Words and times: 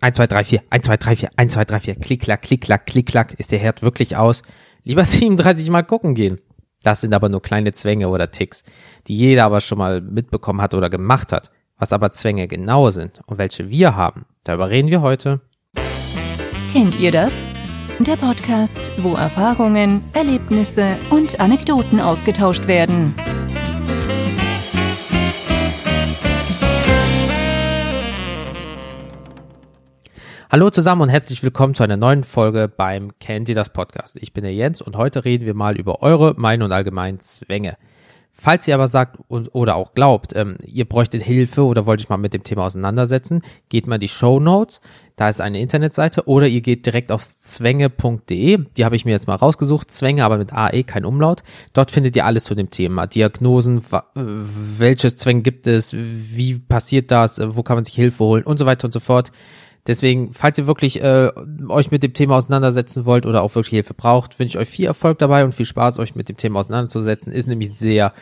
1, 0.00 0.16
2, 0.16 0.26
3, 0.26 0.44
4, 0.44 0.62
1, 0.70 0.86
2, 0.86 0.96
3, 0.96 1.16
4, 1.16 1.30
1, 1.36 1.52
2, 1.54 1.64
3, 1.64 1.80
4, 1.80 1.94
klick, 1.96 2.22
klack, 2.22 2.42
klick, 2.42 2.60
klack, 2.60 2.86
klick, 2.86 3.06
klack, 3.06 3.34
ist 3.38 3.52
der 3.52 3.58
Herd 3.58 3.82
wirklich 3.82 4.16
aus? 4.16 4.42
Lieber 4.84 5.04
37 5.06 5.70
Mal 5.70 5.82
gucken 5.82 6.14
gehen. 6.14 6.38
Das 6.82 7.00
sind 7.00 7.12
aber 7.12 7.28
nur 7.28 7.42
kleine 7.42 7.72
Zwänge 7.72 8.08
oder 8.08 8.30
Ticks, 8.30 8.62
die 9.08 9.16
jeder 9.16 9.44
aber 9.44 9.60
schon 9.60 9.78
mal 9.78 10.00
mitbekommen 10.00 10.62
hat 10.62 10.74
oder 10.74 10.88
gemacht 10.88 11.32
hat. 11.32 11.50
Was 11.76 11.92
aber 11.92 12.10
Zwänge 12.10 12.48
genau 12.48 12.90
sind 12.90 13.20
und 13.26 13.38
welche 13.38 13.68
wir 13.68 13.96
haben, 13.96 14.26
darüber 14.44 14.70
reden 14.70 14.88
wir 14.88 15.00
heute. 15.00 15.40
Kennt 16.72 16.98
ihr 16.98 17.12
das? 17.12 17.32
Der 18.00 18.16
Podcast, 18.16 18.92
wo 18.98 19.14
Erfahrungen, 19.14 20.02
Erlebnisse 20.12 20.96
und 21.10 21.40
Anekdoten 21.40 22.00
ausgetauscht 22.00 22.68
werden. 22.68 23.14
Hallo 30.50 30.70
zusammen 30.70 31.02
und 31.02 31.08
herzlich 31.10 31.42
willkommen 31.42 31.74
zu 31.74 31.82
einer 31.82 31.98
neuen 31.98 32.24
Folge 32.24 32.72
beim 32.74 33.10
ihr 33.28 33.54
das 33.54 33.70
Podcast. 33.70 34.16
Ich 34.18 34.32
bin 34.32 34.44
der 34.44 34.54
Jens 34.54 34.80
und 34.80 34.96
heute 34.96 35.26
reden 35.26 35.44
wir 35.44 35.52
mal 35.52 35.76
über 35.76 36.00
eure 36.00 36.32
Meinung 36.38 36.66
und 36.68 36.72
allgemeinen 36.72 37.20
Zwänge. 37.20 37.76
Falls 38.30 38.66
ihr 38.66 38.74
aber 38.74 38.88
sagt 38.88 39.18
und, 39.28 39.54
oder 39.54 39.76
auch 39.76 39.92
glaubt, 39.92 40.34
ähm, 40.34 40.56
ihr 40.64 40.86
bräuchtet 40.86 41.22
Hilfe 41.22 41.66
oder 41.66 41.84
wollt 41.84 42.00
euch 42.00 42.08
mal 42.08 42.16
mit 42.16 42.32
dem 42.32 42.44
Thema 42.44 42.64
auseinandersetzen, 42.64 43.42
geht 43.68 43.86
mal 43.86 43.98
die 43.98 44.08
Show 44.08 44.40
Notes. 44.40 44.80
Da 45.16 45.28
ist 45.28 45.42
eine 45.42 45.60
Internetseite 45.60 46.26
oder 46.26 46.46
ihr 46.46 46.62
geht 46.62 46.86
direkt 46.86 47.12
auf 47.12 47.22
zwänge.de. 47.22 48.64
Die 48.74 48.84
habe 48.86 48.96
ich 48.96 49.04
mir 49.04 49.10
jetzt 49.10 49.26
mal 49.26 49.34
rausgesucht. 49.34 49.90
Zwänge, 49.90 50.24
aber 50.24 50.38
mit 50.38 50.54
AE, 50.54 50.82
kein 50.84 51.04
Umlaut. 51.04 51.42
Dort 51.74 51.90
findet 51.90 52.16
ihr 52.16 52.24
alles 52.24 52.44
zu 52.44 52.54
dem 52.54 52.70
Thema. 52.70 53.06
Diagnosen, 53.06 53.82
welche 54.14 55.14
Zwänge 55.14 55.42
gibt 55.42 55.66
es, 55.66 55.94
wie 55.94 56.58
passiert 56.58 57.10
das, 57.10 57.38
wo 57.38 57.62
kann 57.62 57.76
man 57.76 57.84
sich 57.84 57.96
Hilfe 57.96 58.24
holen 58.24 58.44
und 58.44 58.58
so 58.58 58.64
weiter 58.64 58.86
und 58.86 58.92
so 58.92 59.00
fort. 59.00 59.30
Deswegen, 59.88 60.34
falls 60.34 60.58
ihr 60.58 60.66
wirklich 60.66 61.02
äh, 61.02 61.32
euch 61.66 61.90
mit 61.90 62.02
dem 62.02 62.12
Thema 62.12 62.36
auseinandersetzen 62.36 63.06
wollt 63.06 63.24
oder 63.24 63.42
auch 63.42 63.54
wirklich 63.54 63.70
Hilfe 63.70 63.94
braucht, 63.94 64.38
wünsche 64.38 64.58
ich 64.58 64.58
euch 64.58 64.68
viel 64.68 64.84
Erfolg 64.84 65.18
dabei 65.18 65.44
und 65.44 65.54
viel 65.54 65.64
Spaß, 65.64 65.98
euch 65.98 66.14
mit 66.14 66.28
dem 66.28 66.36
Thema 66.36 66.58
auseinanderzusetzen. 66.58 67.32
Ist 67.32 67.48
nämlich 67.48 67.72
sehr 67.74 68.12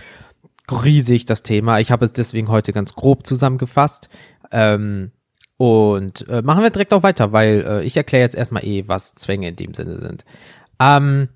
riesig 0.71 1.25
das 1.25 1.43
Thema. 1.43 1.81
Ich 1.81 1.91
habe 1.91 2.05
es 2.05 2.13
deswegen 2.13 2.49
heute 2.49 2.73
ganz 2.73 2.95
grob 2.95 3.27
zusammengefasst. 3.27 4.09
Ähm, 4.53 5.11
und 5.57 6.29
äh, 6.29 6.41
machen 6.43 6.63
wir 6.63 6.71
direkt 6.71 6.95
auch 6.95 7.03
weiter, 7.03 7.33
weil 7.33 7.65
äh, 7.67 7.83
ich 7.83 7.97
erkläre 7.97 8.23
jetzt 8.23 8.37
erstmal 8.37 8.65
eh, 8.65 8.87
was 8.87 9.17
Zwänge 9.17 9.49
in 9.49 9.57
dem 9.57 9.75
Sinne 9.75 9.99
sind. 9.99 10.25
Ähm, 10.79 11.31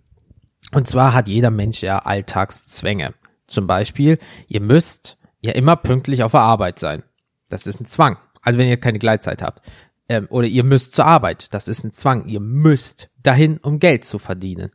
und 0.72 0.86
zwar 0.86 1.12
hat 1.12 1.26
jeder 1.26 1.50
Mensch 1.50 1.82
ja 1.82 1.98
Alltagszwänge. 1.98 3.14
Zum 3.48 3.66
Beispiel, 3.66 4.20
ihr 4.46 4.60
müsst 4.60 5.16
ja 5.40 5.52
immer 5.52 5.74
pünktlich 5.74 6.22
auf 6.22 6.30
der 6.30 6.42
Arbeit 6.42 6.78
sein. 6.78 7.02
Das 7.48 7.66
ist 7.66 7.80
ein 7.80 7.86
Zwang. 7.86 8.16
Also 8.42 8.60
wenn 8.60 8.68
ihr 8.68 8.76
keine 8.76 9.00
Gleitzeit 9.00 9.42
habt 9.42 9.60
ähm, 10.10 10.26
oder 10.28 10.48
ihr 10.48 10.64
müsst 10.64 10.92
zur 10.92 11.06
Arbeit. 11.06 11.46
Das 11.54 11.68
ist 11.68 11.84
ein 11.84 11.92
Zwang. 11.92 12.26
Ihr 12.26 12.40
müsst 12.40 13.08
dahin, 13.22 13.58
um 13.58 13.78
Geld 13.78 14.04
zu 14.04 14.18
verdienen. 14.18 14.70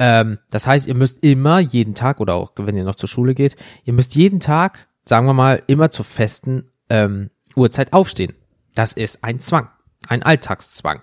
Ähm, 0.00 0.38
das 0.50 0.66
heißt, 0.66 0.88
ihr 0.88 0.96
müsst 0.96 1.22
immer 1.22 1.60
jeden 1.60 1.94
Tag 1.94 2.20
oder 2.20 2.34
auch 2.34 2.50
wenn 2.56 2.76
ihr 2.76 2.82
noch 2.82 2.96
zur 2.96 3.08
Schule 3.08 3.34
geht, 3.34 3.56
ihr 3.84 3.92
müsst 3.92 4.16
jeden 4.16 4.40
Tag, 4.40 4.88
sagen 5.04 5.26
wir 5.26 5.34
mal, 5.34 5.62
immer 5.68 5.90
zur 5.92 6.04
festen 6.04 6.64
ähm, 6.90 7.30
Uhrzeit 7.54 7.92
aufstehen. 7.92 8.34
Das 8.74 8.92
ist 8.92 9.22
ein 9.22 9.38
Zwang, 9.38 9.68
ein 10.08 10.24
Alltagszwang. 10.24 11.02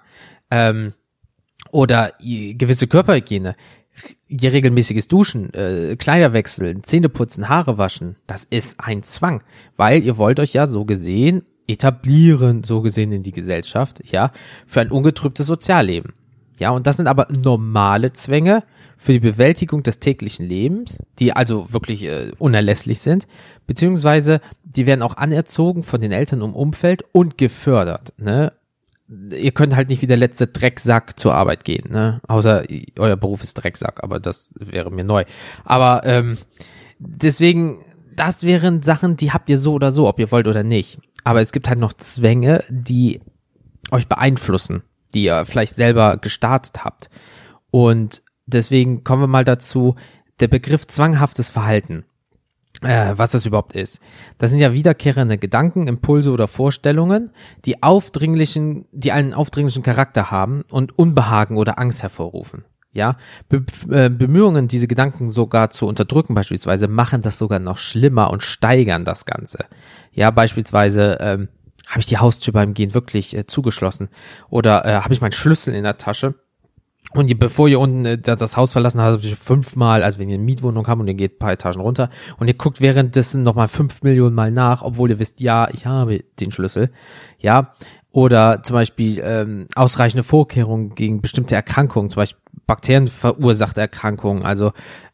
Ähm, 0.52 0.94
oder 1.72 2.14
gewisse 2.20 2.88
Körperhygiene, 2.88 3.56
ihr 4.28 4.52
regelmäßiges 4.52 5.08
Duschen, 5.08 5.54
äh, 5.54 5.96
Kleider 5.98 6.34
wechseln, 6.34 6.84
Zähne 6.84 7.08
putzen, 7.08 7.48
Haare 7.48 7.78
waschen, 7.78 8.18
das 8.28 8.44
ist 8.44 8.80
ein 8.80 9.04
Zwang, 9.04 9.44
weil 9.78 10.04
ihr 10.04 10.18
wollt 10.18 10.40
euch 10.42 10.54
ja 10.54 10.68
so 10.68 10.84
gesehen 10.84 11.44
etablieren, 11.70 12.64
so 12.64 12.82
gesehen 12.82 13.12
in 13.12 13.24
die 13.24 13.32
Gesellschaft, 13.32 14.02
ja, 14.12 14.32
für 14.66 14.82
ein 14.82 14.92
ungetrübtes 14.92 15.48
Sozialleben. 15.48 16.14
Ja, 16.60 16.72
und 16.72 16.88
das 16.88 16.98
sind 16.98 17.08
aber 17.08 17.28
normale 17.32 18.12
Zwänge 18.12 18.64
für 18.98 19.14
die 19.14 19.20
Bewältigung 19.20 19.82
des 19.82 20.00
täglichen 20.00 20.46
Lebens, 20.46 21.00
die 21.18 21.32
also 21.32 21.72
wirklich 21.72 22.04
äh, 22.04 22.34
unerlässlich 22.38 23.00
sind, 23.00 23.28
beziehungsweise 23.66 24.42
die 24.66 24.86
werden 24.86 25.02
auch 25.02 25.16
anerzogen 25.16 25.84
von 25.84 26.02
den 26.02 26.12
Eltern 26.12 26.42
im 26.42 26.54
Umfeld 26.54 27.04
und 27.14 27.38
gefördert. 27.38 28.14
Ne? 28.18 28.52
Ihr 29.08 29.52
könnt 29.52 29.74
halt 29.74 29.88
nicht 29.88 30.02
wie 30.02 30.08
der 30.08 30.18
letzte 30.18 30.48
Drecksack 30.48 31.18
zur 31.18 31.34
Arbeit 31.34 31.64
gehen, 31.64 31.92
ne? 31.92 32.22
Außer 32.28 32.64
euer 33.00 33.16
Beruf 33.16 33.42
ist 33.42 33.56
Drecksack, 33.56 34.04
aber 34.04 34.20
das 34.20 34.54
wäre 34.60 34.92
mir 34.92 35.04
neu. 35.04 35.24
Aber 35.64 36.02
ähm, 36.06 36.38
deswegen, 37.00 37.80
das 38.16 38.44
wären 38.44 38.84
Sachen, 38.84 39.16
die 39.16 39.32
habt 39.32 39.50
ihr 39.50 39.58
so 39.58 39.74
oder 39.74 39.92
so, 39.92 40.08
ob 40.08 40.20
ihr 40.20 40.32
wollt 40.32 40.48
oder 40.48 40.62
nicht. 40.62 41.00
Aber 41.30 41.42
es 41.42 41.52
gibt 41.52 41.70
halt 41.70 41.78
noch 41.78 41.94
Zwänge, 41.94 42.64
die 42.70 43.22
euch 43.92 44.08
beeinflussen, 44.08 44.82
die 45.14 45.26
ihr 45.26 45.46
vielleicht 45.46 45.76
selber 45.76 46.18
gestartet 46.18 46.84
habt. 46.84 47.12
Und 47.70 48.24
deswegen 48.48 49.04
kommen 49.04 49.22
wir 49.22 49.28
mal 49.28 49.46
dazu, 49.46 49.94
der 50.40 50.48
Begriff 50.48 50.88
zwanghaftes 50.88 51.52
Verhalten. 51.52 52.04
Äh, 52.82 53.14
was 53.16 53.30
das 53.30 53.46
überhaupt 53.46 53.76
ist. 53.76 54.00
Das 54.40 54.50
sind 54.50 54.60
ja 54.60 54.74
wiederkehrende 54.74 55.38
Gedanken, 55.38 55.86
Impulse 55.86 56.32
oder 56.32 56.48
Vorstellungen, 56.48 57.30
die 57.64 57.84
aufdringlichen, 57.84 58.88
die 58.92 59.12
einen 59.12 59.36
aufdringlichen 59.36 59.84
Charakter 59.84 60.32
haben 60.32 60.64
und 60.72 60.98
Unbehagen 60.98 61.58
oder 61.58 61.78
Angst 61.78 62.02
hervorrufen. 62.02 62.66
Ja, 62.92 63.18
Be 63.50 63.64
äh, 63.92 64.10
Bemühungen, 64.10 64.68
diese 64.68 64.88
Gedanken 64.88 65.30
sogar 65.30 65.70
zu 65.70 65.86
unterdrücken 65.86 66.34
beispielsweise, 66.34 66.88
machen 66.88 67.22
das 67.22 67.38
sogar 67.38 67.60
noch 67.60 67.78
schlimmer 67.78 68.32
und 68.32 68.42
steigern 68.42 69.06
das 69.06 69.26
Ganze. 69.26 69.66
Ja, 70.12 70.32
beispielsweise 70.32 71.18
ähm, 71.22 71.50
habe 71.88 72.00
ich 72.00 72.08
die 72.08 72.18
Haustür 72.18 72.54
beim 72.54 72.74
Gehen 72.74 72.96
wirklich 72.96 73.36
äh, 73.36 73.46
zugeschlossen 73.46 74.10
oder 74.50 74.86
äh, 74.86 75.02
habe 75.02 75.14
ich 75.14 75.22
meinen 75.22 75.34
Schlüssel 75.34 75.76
in 75.76 75.84
der 75.84 75.98
Tasche 75.98 76.36
und 77.14 77.30
ihr, 77.30 77.38
bevor 77.40 77.68
ihr 77.68 77.80
unten 77.80 78.06
äh, 78.06 78.18
das 78.18 78.56
Haus 78.56 78.72
verlassen 78.72 79.02
habt, 79.02 79.26
fünfmal, 79.26 80.04
also 80.04 80.20
wenn 80.20 80.30
ihr 80.30 80.36
eine 80.36 80.44
Mietwohnung 80.44 80.88
habt 80.88 81.00
und 81.02 81.08
ihr 81.08 81.16
geht 81.16 81.40
paar 81.40 81.52
Etagen 81.52 81.82
runter 81.82 82.10
und 82.38 82.48
ihr 82.48 82.54
guckt 82.54 82.82
währenddessen 82.82 83.44
nochmal 83.44 83.68
fünf 83.68 84.04
Millionen 84.04 84.36
Mal 84.36 84.52
nach, 84.52 84.84
obwohl 84.84 85.10
ihr 85.10 85.20
wisst, 85.20 85.42
ja, 85.42 85.68
ich 85.74 85.86
habe 85.86 86.24
den 86.40 86.52
Schlüssel, 86.52 86.92
ja, 87.40 87.72
oder 88.12 88.64
zum 88.64 88.76
Beispiel 88.76 89.22
ähm, 89.24 89.68
ausreichende 89.76 90.24
Vorkehrungen 90.24 90.96
gegen 90.96 91.22
bestimmte 91.22 91.56
Erkrankungen, 91.56 92.10
zum 92.10 92.22
Beispiel 92.22 92.42
bakterienverursachte 92.70 93.82
Erkrankungen, 93.82 94.44
also 94.44 94.74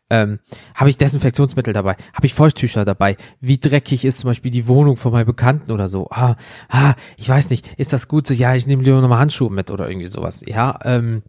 ähm, 0.09 0.39
habe 0.75 0.89
ich 0.89 0.97
Desinfektionsmittel 0.97 1.73
dabei, 1.73 1.95
habe 2.13 2.27
ich 2.27 2.33
Feuchttücher 2.33 2.83
dabei, 2.83 3.15
wie 3.39 3.57
dreckig 3.57 4.03
ist 4.03 4.19
zum 4.19 4.29
Beispiel 4.29 4.51
die 4.51 4.67
Wohnung 4.67 4.97
von 4.97 5.13
meinen 5.13 5.25
Bekannten 5.25 5.71
oder 5.71 5.87
so, 5.87 6.09
ah, 6.11 6.35
ah, 6.67 6.95
ich 7.15 7.29
weiß 7.29 7.49
nicht, 7.49 7.65
ist 7.77 7.93
das 7.93 8.09
gut 8.09 8.27
so, 8.27 8.33
ja, 8.33 8.53
ich 8.53 8.67
nehme 8.67 8.83
lieber 8.83 8.99
nochmal 8.99 9.19
Handschuhe 9.19 9.49
mit 9.49 9.71
oder 9.71 9.87
irgendwie 9.87 10.07
sowas, 10.07 10.43
ja, 10.45 10.77
ähm, 10.83 11.23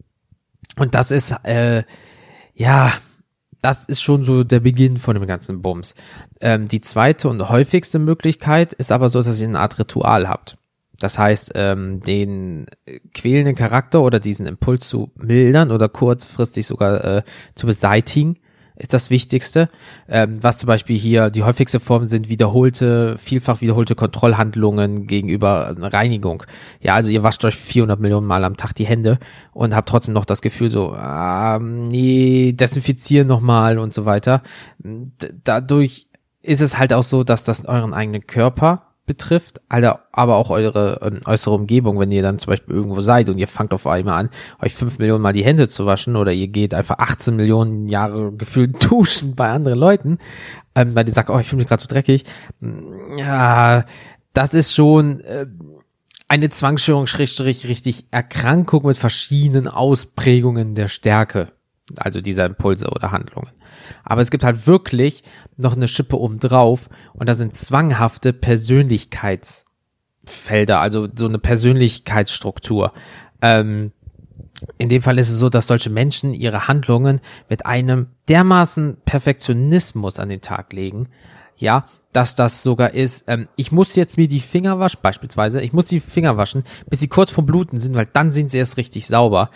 und 0.77 0.97
das 0.97 1.13
ist, 1.13 1.33
äh, 1.45 1.85
ja, 2.55 2.93
das 3.63 3.87
ist 3.87 4.03
schon 4.03 4.25
so 4.25 4.43
der 4.43 4.61
Beginn 4.61 4.99
von 4.99 5.15
dem 5.15 5.27
ganzen 5.27 5.63
Bums. 5.63 5.95
Ähm, 6.41 6.69
die 6.69 6.81
zweite 6.81 7.29
und 7.29 7.49
häufigste 7.49 7.99
Möglichkeit 7.99 8.73
ist 8.73 8.93
aber 8.93 9.09
so, 9.09 9.23
dass 9.23 9.41
ihr 9.41 9.49
eine 9.49 9.61
Art 9.61 9.79
Ritual 9.79 10.29
habt. 10.29 10.59
Das 10.99 11.19
heißt, 11.19 11.53
ähm, 11.55 12.01
den 12.01 12.67
quälenden 13.15 13.55
Charakter 13.55 14.03
oder 14.03 14.21
diesen 14.21 14.47
Impuls 14.47 14.89
zu 14.89 15.11
mildern 15.17 15.71
oder 15.71 15.89
kurzfristig 15.89 16.67
sogar 16.67 17.05
äh, 17.05 17.23
zu 17.55 17.67
beseitigen, 17.67 18.39
ist 18.77 18.93
das 18.93 19.11
Wichtigste. 19.11 19.69
Ähm, 20.09 20.43
was 20.43 20.59
zum 20.59 20.67
Beispiel 20.67 20.99
hier 20.99 21.31
die 21.31 21.43
häufigste 21.43 21.81
Form 21.81 22.05
sind 22.05 22.29
wiederholte, 22.29 23.17
vielfach 23.19 23.61
wiederholte 23.61 23.95
Kontrollhandlungen 23.95 25.07
gegenüber 25.07 25.75
Reinigung. 25.79 26.45
Ja, 26.81 26.95
also 26.95 27.09
ihr 27.09 27.23
wascht 27.23 27.45
euch 27.45 27.57
400 27.57 27.99
Millionen 27.99 28.27
Mal 28.27 28.45
am 28.45 28.57
Tag 28.57 28.75
die 28.75 28.87
Hände 28.87 29.19
und 29.53 29.75
habt 29.75 29.89
trotzdem 29.89 30.15
noch 30.15 30.27
das 30.27 30.43
Gefühl 30.43 30.71
so, 30.71 30.93
ah, 30.93 31.59
nee, 31.59 32.53
desinfizieren 32.53 33.27
nochmal 33.27 33.79
und 33.79 33.95
so 33.95 34.05
weiter. 34.05 34.43
D 34.79 35.31
dadurch 35.43 36.07
ist 36.43 36.61
es 36.61 36.79
halt 36.79 36.93
auch 36.93 37.03
so, 37.03 37.25
dass 37.25 37.45
das 37.45 37.65
euren 37.65 37.95
eigenen 37.95 38.27
Körper 38.27 38.96
betrifft, 39.07 39.61
aber 39.69 40.37
auch 40.37 40.51
eure 40.51 41.01
äh, 41.01 41.29
äußere 41.31 41.55
Umgebung, 41.55 41.99
wenn 41.99 42.11
ihr 42.11 42.23
dann 42.23 42.39
zum 42.39 42.51
Beispiel 42.51 42.75
irgendwo 42.75 43.01
seid 43.01 43.29
und 43.29 43.39
ihr 43.39 43.49
fangt 43.49 43.73
auf 43.73 43.87
einmal 43.87 44.21
an, 44.21 44.31
euch 44.61 44.75
fünf 44.75 44.99
Millionen 44.99 45.23
Mal 45.23 45.33
die 45.33 45.45
Hände 45.45 45.69
zu 45.69 45.87
waschen 45.87 46.17
oder 46.17 46.33
ihr 46.33 46.49
geht 46.49 46.75
einfach 46.75 46.99
18 46.99 47.37
Millionen 47.37 47.89
Jahre 47.89 48.33
gefühlt 48.33 48.85
duschen 48.91 49.35
bei 49.35 49.49
anderen 49.49 49.79
Leuten, 49.79 50.19
ähm, 50.75 50.95
weil 50.95 51.05
die 51.05 51.13
sagt, 51.13 51.31
oh, 51.31 51.39
ich 51.39 51.47
fühle 51.47 51.61
mich 51.61 51.69
gerade 51.69 51.83
so 51.83 51.89
dreckig. 51.89 52.25
Mm, 52.61 53.19
ja, 53.19 53.85
das 54.33 54.53
ist 54.53 54.75
schon 54.75 55.21
äh, 55.21 55.47
eine 56.29 56.51
Zwangsstörung, 56.51 57.07
schrägstrich 57.07 57.69
richtig 57.69 58.07
Erkrankung 58.11 58.87
mit 58.87 58.99
verschiedenen 58.99 59.69
Ausprägungen 59.69 60.75
der 60.75 60.89
Stärke, 60.89 61.53
also 61.97 62.21
dieser 62.21 62.47
Impulse 62.47 62.89
oder 62.89 63.13
Handlungen. 63.13 63.51
Aber 64.05 64.21
es 64.21 64.31
gibt 64.31 64.45
halt 64.45 64.67
wirklich 64.67 65.23
noch 65.57 65.75
eine 65.75 65.89
Schippe 65.89 66.19
oben 66.19 66.39
drauf 66.39 66.89
und 67.15 67.29
da 67.29 67.35
sind 67.35 67.55
zwanghafte 67.55 68.33
Persönlichkeitsfelder, 68.33 70.81
also 70.81 71.09
so 71.15 71.27
eine 71.27 71.39
Persönlichkeitsstruktur. 71.39 72.93
Ähm, 73.43 73.93
in 74.79 74.89
dem 74.89 75.03
Fall 75.03 75.19
ist 75.19 75.29
es 75.29 75.39
so, 75.39 75.49
dass 75.49 75.67
solche 75.67 75.91
Menschen 75.91 76.33
ihre 76.33 76.69
Handlungen 76.69 77.21
mit 77.49 77.67
einem 77.67 78.09
dermaßen 78.29 78.99
Perfektionismus 79.05 80.19
an 80.19 80.29
den 80.29 80.41
Tag 80.41 80.73
legen, 80.73 81.09
ja, 81.59 81.87
dass 82.13 82.35
das 82.35 82.63
sogar 82.63 82.95
ist, 82.95 83.25
ähm, 83.29 83.49
ich 83.57 83.73
muss 83.73 83.97
jetzt 83.97 84.17
mir 84.17 84.29
die 84.29 84.41
Finger 84.41 84.79
waschen, 84.79 85.01
beispielsweise, 85.03 85.63
ich 85.63 85.73
muss 85.73 85.87
die 85.87 86.01
Finger 86.01 86.37
waschen, 86.37 86.65
bis 86.89 87.01
sie 87.01 87.09
kurz 87.09 87.31
vom 87.31 87.47
Bluten 87.47 87.79
sind, 87.79 87.95
weil 87.95 88.09
dann 88.13 88.33
sind 88.33 88.51
sie 88.51 88.59
erst 88.59 88.77
richtig 88.77 89.07
sauber. 89.07 89.51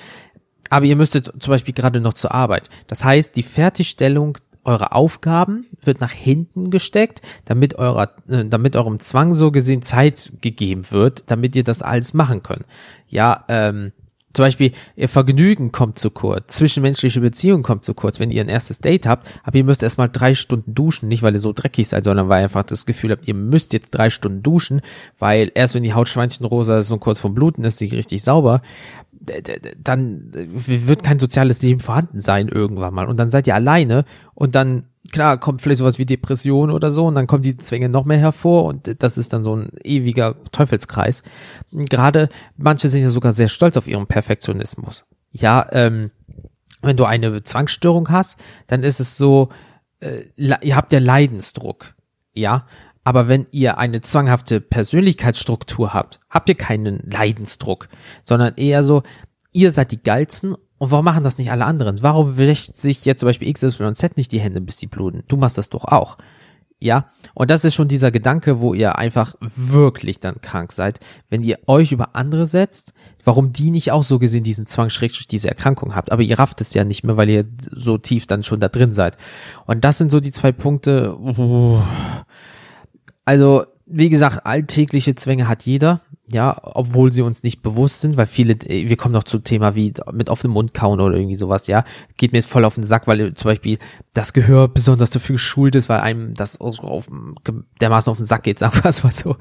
Aber 0.69 0.85
ihr 0.85 0.97
müsstet 0.97 1.33
zum 1.41 1.51
Beispiel 1.51 1.75
gerade 1.75 2.01
noch 2.01 2.13
zur 2.13 2.33
Arbeit. 2.33 2.69
Das 2.87 3.05
heißt, 3.05 3.37
die 3.37 3.43
Fertigstellung 3.43 4.39
eurer 4.65 4.95
Aufgaben 4.95 5.67
wird 5.83 6.01
nach 6.01 6.13
hinten 6.13 6.71
gesteckt, 6.71 7.23
damit 7.47 7.77
eurer, 7.77 8.13
äh, 8.29 8.45
damit 8.45 8.77
eurem 8.77 9.01
Zwang 9.01 9.33
so 9.35 9.51
gesehen 9.51 9.83
Zeit 9.83 10.33
gegeben 10.41 10.91
wird, 10.91 11.25
damit 11.29 11.57
ihr 11.57 11.65
das 11.65 11.83
alles 11.83 12.15
machen 12.15 12.43
könnt. 12.43 12.67
Ja, 13.09 13.45
ähm, 13.49 13.93
zum 14.33 14.45
Beispiel, 14.45 14.73
ihr 14.95 15.09
Vergnügen 15.09 15.73
kommt 15.73 15.99
zu 15.99 16.09
kurz, 16.09 16.55
zwischenmenschliche 16.55 17.21
Beziehung 17.21 17.65
kommt 17.65 17.85
zu 17.85 17.95
kurz, 17.95 18.21
wenn 18.21 18.31
ihr 18.31 18.43
ein 18.43 18.49
erstes 18.49 18.79
Date 18.79 19.07
habt, 19.09 19.29
aber 19.43 19.57
ihr 19.57 19.65
müsst 19.65 19.83
erstmal 19.83 20.09
drei 20.09 20.35
Stunden 20.35 20.73
duschen, 20.73 21.09
nicht 21.09 21.25
weil 21.25 21.33
ihr 21.33 21.41
so 21.41 21.53
dreckig 21.53 21.89
seid, 21.89 22.05
sondern 22.05 22.29
weil 22.29 22.43
ihr 22.43 22.45
einfach 22.45 22.63
das 22.63 22.87
Gefühl 22.87 23.11
habt, 23.11 23.27
ihr 23.27 23.35
müsst 23.35 23.73
jetzt 23.73 23.91
drei 23.91 24.09
Stunden 24.09 24.45
duschen, 24.45 24.83
weil 25.19 25.51
erst 25.57 25.75
wenn 25.75 25.83
die 25.83 25.95
Haut 25.95 26.09
schweinchenrosa 26.09 26.79
ist 26.79 26.93
und 26.93 27.01
kurz 27.01 27.19
vom 27.19 27.35
Bluten 27.35 27.65
ist, 27.65 27.79
sie 27.79 27.87
richtig 27.87 28.23
sauber, 28.23 28.63
dann 29.21 30.31
wird 30.33 31.03
kein 31.03 31.19
soziales 31.19 31.63
Leben 31.63 31.81
vorhanden 31.81 32.21
sein 32.21 32.49
irgendwann 32.49 32.95
mal. 32.95 33.07
Und 33.07 33.19
dann 33.19 33.31
seid 33.31 33.47
ihr 33.47 33.55
alleine 33.55 34.05
und 34.35 34.55
dann, 34.55 34.85
klar, 35.13 35.39
kommt 35.39 35.61
vielleicht 35.61 35.81
sowas 35.81 35.99
wie 35.99 36.07
Depression 36.07 36.71
oder 36.71 36.91
so 36.91 37.07
und 37.07 37.15
dann 37.15 37.27
kommen 37.27 37.43
die 37.43 37.57
Zwänge 37.57 37.89
noch 37.89 38.07
mehr 38.07 38.19
hervor 38.19 38.65
und 38.65 39.03
das 39.03 39.19
ist 39.19 39.33
dann 39.33 39.45
so 39.45 39.55
ein 39.55 39.71
ewiger 39.85 40.37
Teufelskreis. 40.53 41.23
Gerade 41.71 42.31
manche 42.57 42.89
sind 42.89 43.03
ja 43.03 43.11
sogar 43.11 43.33
sehr 43.33 43.49
stolz 43.49 43.77
auf 43.77 43.87
ihren 43.87 44.07
Perfektionismus. 44.07 45.05
Ja, 45.33 45.67
ähm, 45.73 46.11
wenn 46.83 46.97
du 46.97 47.05
eine 47.05 47.43
Zwangsstörung 47.43 48.09
hast, 48.09 48.39
dann 48.67 48.83
ist 48.83 49.01
es 49.01 49.17
so, 49.17 49.51
äh, 50.01 50.23
ihr 50.37 50.77
habt 50.77 50.93
ja 50.93 50.99
Leidensdruck. 50.99 51.95
Ja, 52.33 52.67
aber 53.05 53.29
wenn 53.29 53.47
ihr 53.51 53.79
eine 53.79 54.01
zwanghafte 54.01 54.61
Persönlichkeitsstruktur 54.61 55.95
habt, 55.95 56.21
habt 56.29 56.49
ihr 56.49 56.55
keinen 56.55 57.01
Leidensdruck, 57.05 57.89
sondern 58.25 58.55
eher 58.57 58.83
so, 58.83 59.03
ihr 59.53 59.73
seid 59.73 59.93
die 59.93 60.03
Geilsten 60.03 60.55
und 60.79 60.91
warum 60.91 61.05
machen 61.05 61.25
das 61.25 61.39
nicht 61.39 61.51
alle 61.51 61.67
anderen? 61.67 62.03
Warum 62.03 62.39
wäscht 62.39 62.75
sich 62.75 63.05
jetzt 63.05 63.21
zum 63.21 63.27
Beispiel 63.27 63.49
X, 63.49 63.63
Y 63.63 63.89
und 63.89 63.97
Z 63.97 64.17
nicht 64.17 64.33
die 64.33 64.41
Hände, 64.41 64.61
bis 64.61 64.79
sie 64.79 64.87
bluten? 64.87 65.25
Du 65.29 65.37
machst 65.37 65.59
das 65.59 65.69
doch 65.69 65.85
auch. 65.85 66.17
Ja, 66.83 67.11
und 67.35 67.51
das 67.51 67.67
ist 67.67 67.75
schon 67.75 67.89
dieser 67.89 68.11
Gedanke, 68.11 68.61
wo 68.61 68.73
ihr 68.73 68.97
einfach 68.97 69.35
wirklich 69.41 70.19
dann 70.19 70.41
krank 70.41 70.73
seid, 70.73 70.99
wenn 71.29 71.43
ihr 71.43 71.59
euch 71.67 71.93
über 71.93 72.17
andere 72.17 72.47
setzt, 72.47 72.95
warum 73.23 73.53
die 73.53 73.71
nicht 73.71 73.93
auch 73.93 74.03
so 74.03 74.19
gesehen 74.19 74.45
diesen 74.45 74.65
Zwang 74.65 74.89
schrägstrich 74.89 75.27
diese 75.27 75.49
Erkrankung 75.49 75.95
habt, 75.95 76.11
aber 76.11 76.23
ihr 76.23 76.39
rafft 76.39 76.63
es 76.63 76.73
ja 76.73 76.85
nicht 76.85 77.05
mehr, 77.05 77.19
weil 77.19 77.29
ihr 77.29 77.45
so 77.71 77.99
tief 77.99 78.27
dann 78.27 78.43
schon 78.43 78.61
da 78.61 78.69
drin 78.69 78.95
seid. 78.95 79.19
Und 79.67 79.85
das 79.85 79.99
sind 79.99 80.11
so 80.11 80.21
die 80.21 80.31
zwei 80.31 80.53
Punkte, 80.53 81.19
uh, 81.19 81.83
also, 83.25 83.65
wie 83.87 84.09
gesagt, 84.09 84.47
alltägliche 84.47 85.15
Zwänge 85.15 85.49
hat 85.49 85.63
jeder, 85.63 86.01
ja, 86.33 86.57
obwohl 86.63 87.13
sie 87.13 87.23
uns 87.23 87.43
nicht 87.43 87.61
bewusst 87.61 88.01
sind, 88.01 88.17
weil 88.17 88.27
viele, 88.27 88.57
wir 88.61 88.97
kommen 88.97 89.15
noch 89.15 89.25
zu 89.25 89.41
Thema 89.41 89.75
wie 89.75 89.93
mit 90.13 90.31
offenem 90.31 90.53
Mund 90.53 90.75
kauen 90.75 91.01
oder 91.01 91.17
irgendwie 91.17 91.35
sowas, 91.35 91.67
ja, 91.67 91.85
geht 92.17 92.33
mir 92.33 92.39
jetzt 92.39 92.49
voll 92.49 92.65
auf 92.65 92.77
den 92.77 92.85
Sack, 92.85 93.09
weil 93.09 93.35
zum 93.35 93.49
Beispiel 93.49 93.79
das 94.15 94.33
Gehör 94.33 94.69
besonders 94.69 95.11
dafür 95.11 95.35
geschult 95.35 95.75
ist, 95.75 95.89
weil 95.89 96.01
einem 96.01 96.35
das 96.35 96.61
auf, 96.61 97.09
dermaßen 97.81 98.11
auf 98.11 98.19
den 98.19 98.27
Sack 98.27 98.45
geht, 98.45 98.59
sagen 98.61 98.77
wir 98.83 98.89
es 98.89 99.03
mal 99.03 99.13
so, 99.13 99.37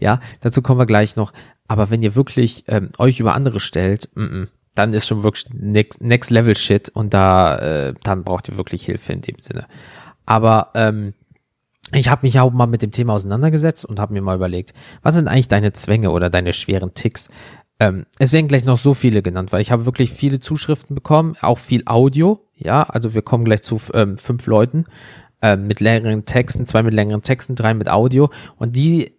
ja, 0.00 0.20
dazu 0.40 0.60
kommen 0.60 0.78
wir 0.78 0.86
gleich 0.86 1.16
noch, 1.16 1.32
aber 1.66 1.90
wenn 1.90 2.02
ihr 2.02 2.14
wirklich 2.14 2.64
ähm, 2.68 2.90
euch 2.98 3.20
über 3.20 3.34
andere 3.34 3.58
stellt, 3.60 4.10
m 4.14 4.22
-m, 4.22 4.48
dann 4.74 4.92
ist 4.92 5.06
schon 5.06 5.22
wirklich 5.22 5.46
next, 5.54 6.02
next 6.02 6.30
Level 6.30 6.56
Shit 6.56 6.88
und 6.90 7.14
da, 7.14 7.56
äh, 7.58 7.94
dann 8.02 8.24
braucht 8.24 8.48
ihr 8.48 8.58
wirklich 8.58 8.84
Hilfe 8.84 9.12
in 9.12 9.20
dem 9.20 9.38
Sinne. 9.38 9.66
Aber 10.26 10.70
ähm, 10.74 11.14
ich 11.92 12.08
habe 12.08 12.26
mich 12.26 12.38
auch 12.40 12.52
mal 12.52 12.66
mit 12.66 12.82
dem 12.82 12.92
Thema 12.92 13.14
auseinandergesetzt 13.14 13.84
und 13.84 14.00
habe 14.00 14.14
mir 14.14 14.22
mal 14.22 14.36
überlegt, 14.36 14.72
was 15.02 15.14
sind 15.14 15.28
eigentlich 15.28 15.48
deine 15.48 15.72
Zwänge 15.72 16.10
oder 16.10 16.30
deine 16.30 16.52
schweren 16.52 16.94
Ticks? 16.94 17.28
Ähm, 17.80 18.06
es 18.18 18.32
werden 18.32 18.48
gleich 18.48 18.64
noch 18.64 18.78
so 18.78 18.94
viele 18.94 19.22
genannt, 19.22 19.52
weil 19.52 19.60
ich 19.60 19.72
habe 19.72 19.86
wirklich 19.86 20.12
viele 20.12 20.40
Zuschriften 20.40 20.94
bekommen, 20.94 21.36
auch 21.40 21.58
viel 21.58 21.82
Audio. 21.86 22.40
Ja, 22.56 22.84
also 22.84 23.14
wir 23.14 23.22
kommen 23.22 23.44
gleich 23.44 23.62
zu 23.62 23.80
ähm, 23.92 24.16
fünf 24.16 24.46
Leuten 24.46 24.84
äh, 25.42 25.56
mit 25.56 25.80
längeren 25.80 26.24
Texten, 26.24 26.66
zwei 26.66 26.82
mit 26.82 26.94
längeren 26.94 27.22
Texten, 27.22 27.56
drei 27.56 27.74
mit 27.74 27.88
Audio 27.88 28.30
und 28.56 28.76
die 28.76 29.12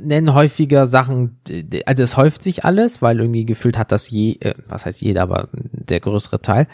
nennen 0.00 0.34
häufiger 0.34 0.86
Sachen, 0.86 1.38
also 1.86 2.02
es 2.02 2.16
häuft 2.16 2.42
sich 2.42 2.64
alles, 2.64 3.02
weil 3.02 3.20
irgendwie 3.20 3.44
gefühlt 3.44 3.76
hat 3.76 3.92
das 3.92 4.10
je, 4.10 4.36
äh, 4.40 4.54
was 4.68 4.86
heißt 4.86 5.02
jeder, 5.02 5.22
aber 5.22 5.48
der 5.52 6.00
größere 6.00 6.40
Teil 6.40 6.66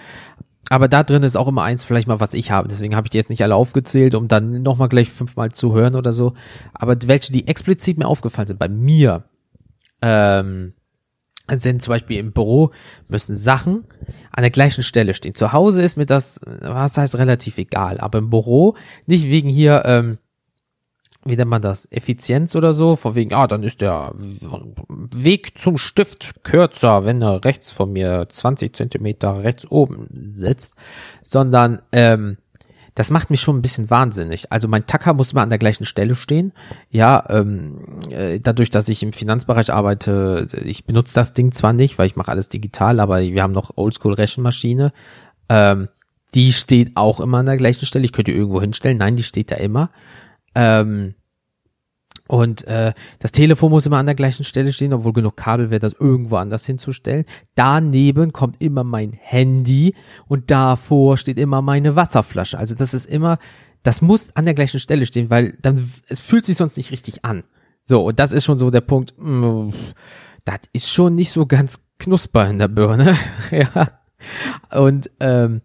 aber 0.71 0.89
da 0.89 1.03
drin 1.03 1.23
ist 1.23 1.37
auch 1.37 1.49
immer 1.49 1.63
eins 1.63 1.85
vielleicht 1.85 2.09
mal, 2.09 2.21
was 2.21 2.35
ich 2.35 2.51
habe. 2.51 2.69
Deswegen 2.69 2.95
habe 2.95 3.07
ich 3.07 3.11
die 3.11 3.17
jetzt 3.17 3.31
nicht 3.31 3.43
alle 3.43 3.55
aufgezählt, 3.55 4.15
um 4.15 4.29
dann 4.29 4.63
nochmal 4.63 4.89
gleich 4.89 5.11
fünfmal 5.11 5.51
zu 5.51 5.73
hören 5.75 5.95
oder 5.95 6.13
so. 6.13 6.35
Aber 6.75 6.97
welche, 7.07 7.33
die 7.33 7.49
explizit 7.49 7.99
mir 7.99 8.07
aufgefallen 8.07 8.49
sind, 8.49 8.59
bei 8.59 8.69
mir, 8.69 9.25
ähm, 10.03 10.75
sind 11.51 11.81
zum 11.81 11.93
Beispiel 11.93 12.19
im 12.19 12.33
Büro, 12.33 12.73
müssen 13.09 13.35
Sachen 13.35 13.85
an 14.31 14.43
der 14.43 14.51
gleichen 14.51 14.83
Stelle 14.83 15.15
stehen. 15.15 15.35
Zu 15.35 15.53
Hause 15.53 15.83
ist 15.83 15.97
mir 15.97 16.05
das, 16.05 16.41
was 16.45 16.99
heißt 16.99 17.17
relativ 17.17 17.57
egal, 17.57 17.99
aber 17.99 18.19
im 18.19 18.29
Büro, 18.29 18.77
nicht 19.07 19.25
wegen 19.25 19.49
hier, 19.49 19.83
ähm, 19.87 20.19
wie 21.29 21.37
nennt 21.37 21.51
man 21.51 21.63
das, 21.63 21.91
Effizienz 21.91 22.55
oder 22.57 22.73
so, 22.73 22.97
vor 22.97 23.15
wegen, 23.15 23.35
ah, 23.35 23.47
dann 23.47 23.63
ist 23.63 23.81
der 23.81 24.13
Weg 24.17 25.59
zum 25.59 25.79
Stift 25.79 26.45
kürzer, 26.45 27.05
wenn 27.05 27.23
er 27.23 27.45
rechts 27.45 27.71
von 27.71 27.93
mir 27.93 28.27
20 28.29 28.75
Zentimeter 28.75 29.43
rechts 29.43 29.71
oben 29.71 30.07
sitzt, 30.11 30.75
sondern 31.23 31.81
ähm, 31.93 32.39
das 32.99 33.13
macht 33.13 33.31
mich 33.31 33.41
schon 33.41 33.57
ein 33.57 33.63
bisschen 33.63 33.91
wahnsinnig. 33.91 34.51
Also 34.51 34.67
mein 34.67 34.87
Tacker 34.87 35.15
muss 35.15 35.31
immer 35.31 35.43
an 35.43 35.51
der 35.51 35.61
gleichen 35.61 35.85
Stelle 35.85 36.17
stehen. 36.17 36.53
Ja, 36.91 37.25
ähm, 37.29 37.79
äh, 38.11 38.41
dadurch, 38.41 38.71
dass 38.71 38.89
ich 38.89 39.05
im 39.05 39.13
Finanzbereich 39.13 39.73
arbeite, 39.73 40.49
ich 40.65 40.85
benutze 40.85 41.15
das 41.15 41.33
Ding 41.33 41.53
zwar 41.53 41.73
nicht, 41.73 41.97
weil 41.97 42.07
ich 42.07 42.17
mache 42.17 42.33
alles 42.33 42.49
digital, 42.49 42.99
aber 42.99 43.21
wir 43.21 43.41
haben 43.41 43.53
noch 43.53 43.77
Oldschool-Rechenmaschine. 43.77 44.93
Ähm, 45.49 45.89
die 46.35 46.53
steht 46.53 46.97
auch 46.97 47.21
immer 47.21 47.39
an 47.39 47.47
der 47.47 47.57
gleichen 47.57 47.87
Stelle. 47.87 48.05
Ich 48.05 48.13
könnte 48.13 48.33
die 48.33 48.37
irgendwo 48.37 48.61
hinstellen. 48.61 48.99
Nein, 48.99 49.15
die 49.15 49.23
steht 49.23 49.53
da 49.53 49.55
immer. 49.55 49.91
Ähm, 50.57 51.15
und 52.29 52.67
äh, 52.69 52.93
das 53.19 53.33
Telefon 53.33 53.71
muss 53.71 53.87
immer 53.87 53.97
an 53.97 54.07
der 54.07 54.15
gleichen 54.15 54.45
Stelle 54.45 54.73
stehen, 54.73 54.93
obwohl 54.93 55.15
genug 55.15 55.37
Kabel 55.37 55.71
wäre, 55.71 55.81
das 55.81 55.95
irgendwo 55.95 56.37
anders 56.37 56.67
hinzustellen. 56.67 57.25
Daneben 57.55 58.35
kommt 58.35 58.57
immer 58.61 58.85
mein 58.85 59.15
Handy 59.15 59.95
und 60.27 60.51
davor 60.51 61.17
steht 61.17 61.39
immer 61.39 61.63
meine 61.63 61.97
Wasserflasche. 61.97 62.59
Also 62.59 62.75
das 62.75 62.93
ist 62.93 63.07
immer, 63.07 63.39
das 63.83 64.03
muss 64.03 64.37
an 64.37 64.45
der 64.45 64.53
gleichen 64.53 64.79
Stelle 64.79 65.07
stehen, 65.07 65.31
weil 65.31 65.57
dann 65.63 65.83
es 66.09 66.21
fühlt 66.21 66.45
sich 66.45 66.57
sonst 66.57 66.77
nicht 66.77 66.93
richtig 66.93 67.25
an. 67.25 67.45
So, 67.87 68.03
und 68.03 68.21
das 68.21 68.33
ist 68.33 68.45
schon 68.45 68.59
so 68.59 68.71
der 68.71 68.83
Punkt, 68.83 69.15
mh, 69.17 69.49
mm, 69.49 69.73
das 70.45 70.61
ist 70.75 70.91
schon 70.91 71.15
nicht 71.15 71.31
so 71.31 71.47
ganz 71.47 71.81
knusper 71.99 72.51
in 72.51 72.59
der 72.59 72.69
Birne. 72.69 73.17
ja. 73.51 73.89
Und 74.79 75.11
ähm, 75.21 75.63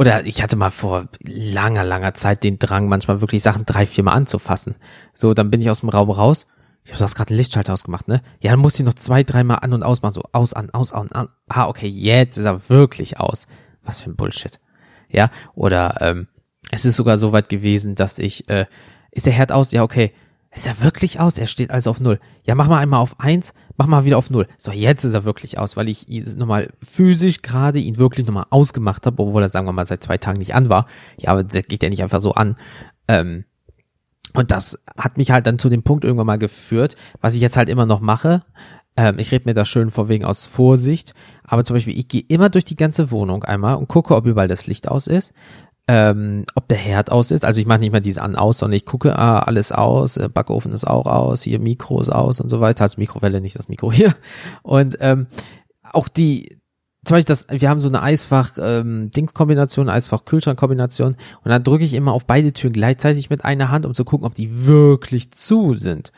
oder 0.00 0.24
ich 0.24 0.42
hatte 0.42 0.56
mal 0.56 0.70
vor 0.70 1.08
langer, 1.26 1.84
langer 1.84 2.14
Zeit 2.14 2.42
den 2.42 2.58
Drang, 2.58 2.88
manchmal 2.88 3.20
wirklich 3.20 3.42
Sachen 3.42 3.66
drei, 3.66 3.84
viermal 3.84 4.14
anzufassen. 4.14 4.76
So, 5.12 5.34
dann 5.34 5.50
bin 5.50 5.60
ich 5.60 5.68
aus 5.68 5.80
dem 5.80 5.90
Raum 5.90 6.08
raus. 6.08 6.46
Ich 6.84 6.94
habe 6.94 7.12
gerade 7.12 7.28
einen 7.28 7.36
Lichtschalter 7.36 7.74
ausgemacht, 7.74 8.08
ne? 8.08 8.22
Ja, 8.40 8.52
dann 8.52 8.60
muss 8.60 8.80
ich 8.80 8.86
noch 8.86 8.94
zwei, 8.94 9.24
dreimal 9.24 9.58
an 9.58 9.74
und 9.74 9.82
aus 9.82 10.00
machen. 10.00 10.14
So, 10.14 10.22
aus, 10.32 10.54
an, 10.54 10.70
aus, 10.70 10.94
an, 10.94 11.12
an. 11.12 11.28
Ah, 11.48 11.68
okay, 11.68 11.86
jetzt 11.86 12.38
ist 12.38 12.46
er 12.46 12.70
wirklich 12.70 13.20
aus. 13.20 13.46
Was 13.82 14.00
für 14.00 14.08
ein 14.08 14.16
Bullshit. 14.16 14.58
Ja, 15.10 15.28
oder 15.54 15.96
ähm, 16.00 16.28
es 16.70 16.86
ist 16.86 16.96
sogar 16.96 17.18
so 17.18 17.32
weit 17.32 17.50
gewesen, 17.50 17.94
dass 17.94 18.18
ich, 18.18 18.48
äh, 18.48 18.64
ist 19.10 19.26
der 19.26 19.34
Herd 19.34 19.52
aus? 19.52 19.70
Ja, 19.70 19.82
okay. 19.82 20.14
Ist 20.52 20.66
er 20.66 20.80
wirklich 20.80 21.20
aus? 21.20 21.38
Er 21.38 21.46
steht 21.46 21.70
also 21.70 21.90
auf 21.90 22.00
Null. 22.00 22.18
Ja, 22.44 22.56
mach 22.56 22.68
mal 22.68 22.78
einmal 22.78 23.00
auf 23.00 23.20
eins, 23.20 23.54
mach 23.76 23.86
mal 23.86 24.04
wieder 24.04 24.18
auf 24.18 24.30
Null. 24.30 24.48
So, 24.58 24.72
jetzt 24.72 25.04
ist 25.04 25.14
er 25.14 25.24
wirklich 25.24 25.58
aus, 25.58 25.76
weil 25.76 25.88
ich 25.88 26.08
ihn 26.08 26.24
nochmal 26.38 26.70
physisch 26.82 27.40
gerade 27.42 27.78
ihn 27.78 27.98
wirklich 27.98 28.26
nochmal 28.26 28.46
ausgemacht 28.50 29.06
habe, 29.06 29.22
obwohl 29.22 29.42
er, 29.42 29.48
sagen 29.48 29.66
wir 29.68 29.72
mal, 29.72 29.86
seit 29.86 30.02
zwei 30.02 30.18
Tagen 30.18 30.38
nicht 30.38 30.54
an 30.54 30.68
war. 30.68 30.86
Ja, 31.18 31.30
aber 31.30 31.44
das 31.44 31.62
geht 31.68 31.82
ja 31.84 31.88
nicht 31.88 32.02
einfach 32.02 32.18
so 32.18 32.32
an. 32.32 32.56
Ähm, 33.06 33.44
und 34.34 34.50
das 34.50 34.78
hat 34.96 35.18
mich 35.18 35.30
halt 35.30 35.46
dann 35.46 35.58
zu 35.58 35.68
dem 35.68 35.84
Punkt 35.84 36.04
irgendwann 36.04 36.26
mal 36.26 36.38
geführt, 36.38 36.96
was 37.20 37.34
ich 37.34 37.40
jetzt 37.40 37.56
halt 37.56 37.68
immer 37.68 37.86
noch 37.86 38.00
mache. 38.00 38.44
Ähm, 38.96 39.20
ich 39.20 39.30
rede 39.30 39.48
mir 39.48 39.54
das 39.54 39.68
schön 39.68 39.90
vor 39.90 40.08
wegen 40.08 40.24
aus 40.24 40.46
Vorsicht. 40.46 41.14
Aber 41.44 41.62
zum 41.62 41.74
Beispiel, 41.74 41.96
ich 41.96 42.08
gehe 42.08 42.24
immer 42.26 42.48
durch 42.48 42.64
die 42.64 42.76
ganze 42.76 43.12
Wohnung 43.12 43.44
einmal 43.44 43.76
und 43.76 43.86
gucke, 43.86 44.16
ob 44.16 44.26
überall 44.26 44.48
das 44.48 44.66
Licht 44.66 44.88
aus 44.88 45.06
ist 45.06 45.32
ähm, 45.92 46.44
ob 46.54 46.68
der 46.68 46.78
Herd 46.78 47.10
aus 47.10 47.32
ist. 47.32 47.44
Also 47.44 47.60
ich 47.60 47.66
mache 47.66 47.80
nicht 47.80 47.90
mal 47.90 48.00
dieses 48.00 48.22
an 48.22 48.36
aus, 48.36 48.58
sondern 48.58 48.76
ich 48.76 48.86
gucke, 48.86 49.18
ah, 49.18 49.40
alles 49.40 49.72
aus, 49.72 50.16
äh, 50.18 50.28
Backofen 50.28 50.72
ist 50.72 50.86
auch 50.86 51.06
aus, 51.06 51.42
hier 51.42 51.58
Mikro 51.58 52.00
ist 52.00 52.10
aus 52.10 52.40
und 52.40 52.48
so 52.48 52.60
weiter. 52.60 52.84
Also 52.84 53.00
Mikrowelle, 53.00 53.40
nicht 53.40 53.58
das 53.58 53.68
Mikro 53.68 53.90
hier. 53.90 54.14
Und 54.62 54.98
ähm, 55.00 55.26
auch 55.82 56.06
die, 56.06 56.60
zum 57.04 57.16
Beispiel 57.16 57.34
das, 57.34 57.46
wir 57.50 57.68
haben 57.68 57.80
so 57.80 57.88
eine 57.88 58.02
Eisfach-Ding-Kombination, 58.02 59.88
ähm, 59.88 59.92
Eisfach-Kühlschrank-Kombination 59.92 61.16
und 61.42 61.50
dann 61.50 61.64
drücke 61.64 61.84
ich 61.84 61.94
immer 61.94 62.12
auf 62.12 62.24
beide 62.24 62.52
Türen 62.52 62.72
gleichzeitig 62.72 63.28
mit 63.28 63.44
einer 63.44 63.72
Hand, 63.72 63.84
um 63.84 63.92
zu 63.92 64.04
gucken, 64.04 64.28
ob 64.28 64.36
die 64.36 64.66
wirklich 64.66 65.32
zu 65.32 65.74
sind. 65.74 66.12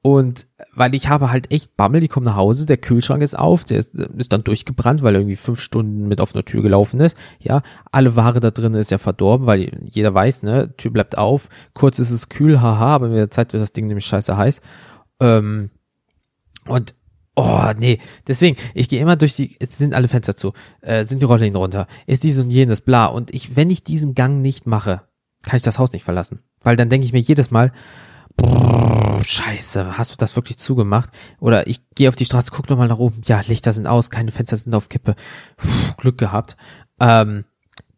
Und 0.00 0.46
weil 0.74 0.94
ich 0.94 1.08
habe 1.08 1.30
halt 1.30 1.50
echt 1.50 1.76
Bammel, 1.76 2.00
die 2.00 2.08
kommen 2.08 2.26
nach 2.26 2.36
Hause, 2.36 2.66
der 2.66 2.76
Kühlschrank 2.76 3.20
ist 3.20 3.36
auf, 3.36 3.64
der 3.64 3.78
ist, 3.78 3.94
ist 3.94 4.32
dann 4.32 4.44
durchgebrannt, 4.44 5.02
weil 5.02 5.14
er 5.14 5.20
irgendwie 5.20 5.36
fünf 5.36 5.60
Stunden 5.60 6.06
mit 6.06 6.20
offener 6.20 6.44
Tür 6.44 6.62
gelaufen 6.62 7.00
ist. 7.00 7.16
Ja, 7.40 7.62
alle 7.90 8.14
Ware 8.14 8.38
da 8.38 8.50
drin 8.50 8.74
ist 8.74 8.92
ja 8.92 8.98
verdorben, 8.98 9.46
weil 9.46 9.72
jeder 9.90 10.14
weiß, 10.14 10.44
ne, 10.44 10.74
Tür 10.76 10.92
bleibt 10.92 11.18
auf, 11.18 11.48
kurz 11.74 11.98
ist 11.98 12.10
es 12.10 12.28
kühl, 12.28 12.60
haha, 12.60 12.94
aber 12.94 13.08
mit 13.08 13.18
der 13.18 13.30
Zeit 13.30 13.52
wird 13.52 13.62
das 13.62 13.72
Ding 13.72 13.88
nämlich 13.88 14.06
scheiße 14.06 14.36
heiß. 14.36 14.60
Ähm, 15.20 15.70
und 16.66 16.94
Oh, 17.40 17.70
nee. 17.78 18.00
Deswegen, 18.26 18.56
ich 18.74 18.88
gehe 18.88 19.00
immer 19.00 19.14
durch 19.14 19.36
die, 19.36 19.56
jetzt 19.60 19.78
sind 19.78 19.94
alle 19.94 20.08
Fenster 20.08 20.34
zu, 20.34 20.54
äh, 20.80 21.04
sind 21.04 21.22
die 21.22 21.24
Rollläden 21.24 21.54
runter, 21.54 21.86
ist 22.04 22.24
dies 22.24 22.36
und 22.40 22.50
jenes, 22.50 22.80
bla. 22.80 23.06
Und 23.06 23.32
ich, 23.32 23.54
wenn 23.54 23.70
ich 23.70 23.84
diesen 23.84 24.16
Gang 24.16 24.42
nicht 24.42 24.66
mache, 24.66 25.02
kann 25.44 25.56
ich 25.56 25.62
das 25.62 25.78
Haus 25.78 25.92
nicht 25.92 26.02
verlassen. 26.02 26.40
Weil 26.64 26.74
dann 26.74 26.88
denke 26.88 27.04
ich 27.04 27.12
mir 27.12 27.20
jedes 27.20 27.52
Mal, 27.52 27.72
boah, 28.38 29.20
scheiße, 29.22 29.98
hast 29.98 30.12
du 30.12 30.16
das 30.16 30.34
wirklich 30.36 30.56
zugemacht? 30.56 31.10
Oder 31.38 31.66
ich 31.66 31.80
gehe 31.94 32.08
auf 32.08 32.16
die 32.16 32.24
Straße, 32.24 32.50
guck 32.50 32.70
nochmal 32.70 32.88
nach 32.88 32.98
oben, 32.98 33.20
ja, 33.26 33.42
Lichter 33.46 33.74
sind 33.74 33.86
aus, 33.86 34.10
keine 34.10 34.32
Fenster 34.32 34.56
sind 34.56 34.74
auf 34.74 34.88
Kippe. 34.88 35.14
Puh, 35.58 35.68
Glück 35.98 36.16
gehabt. 36.16 36.56
Ähm, 37.00 37.44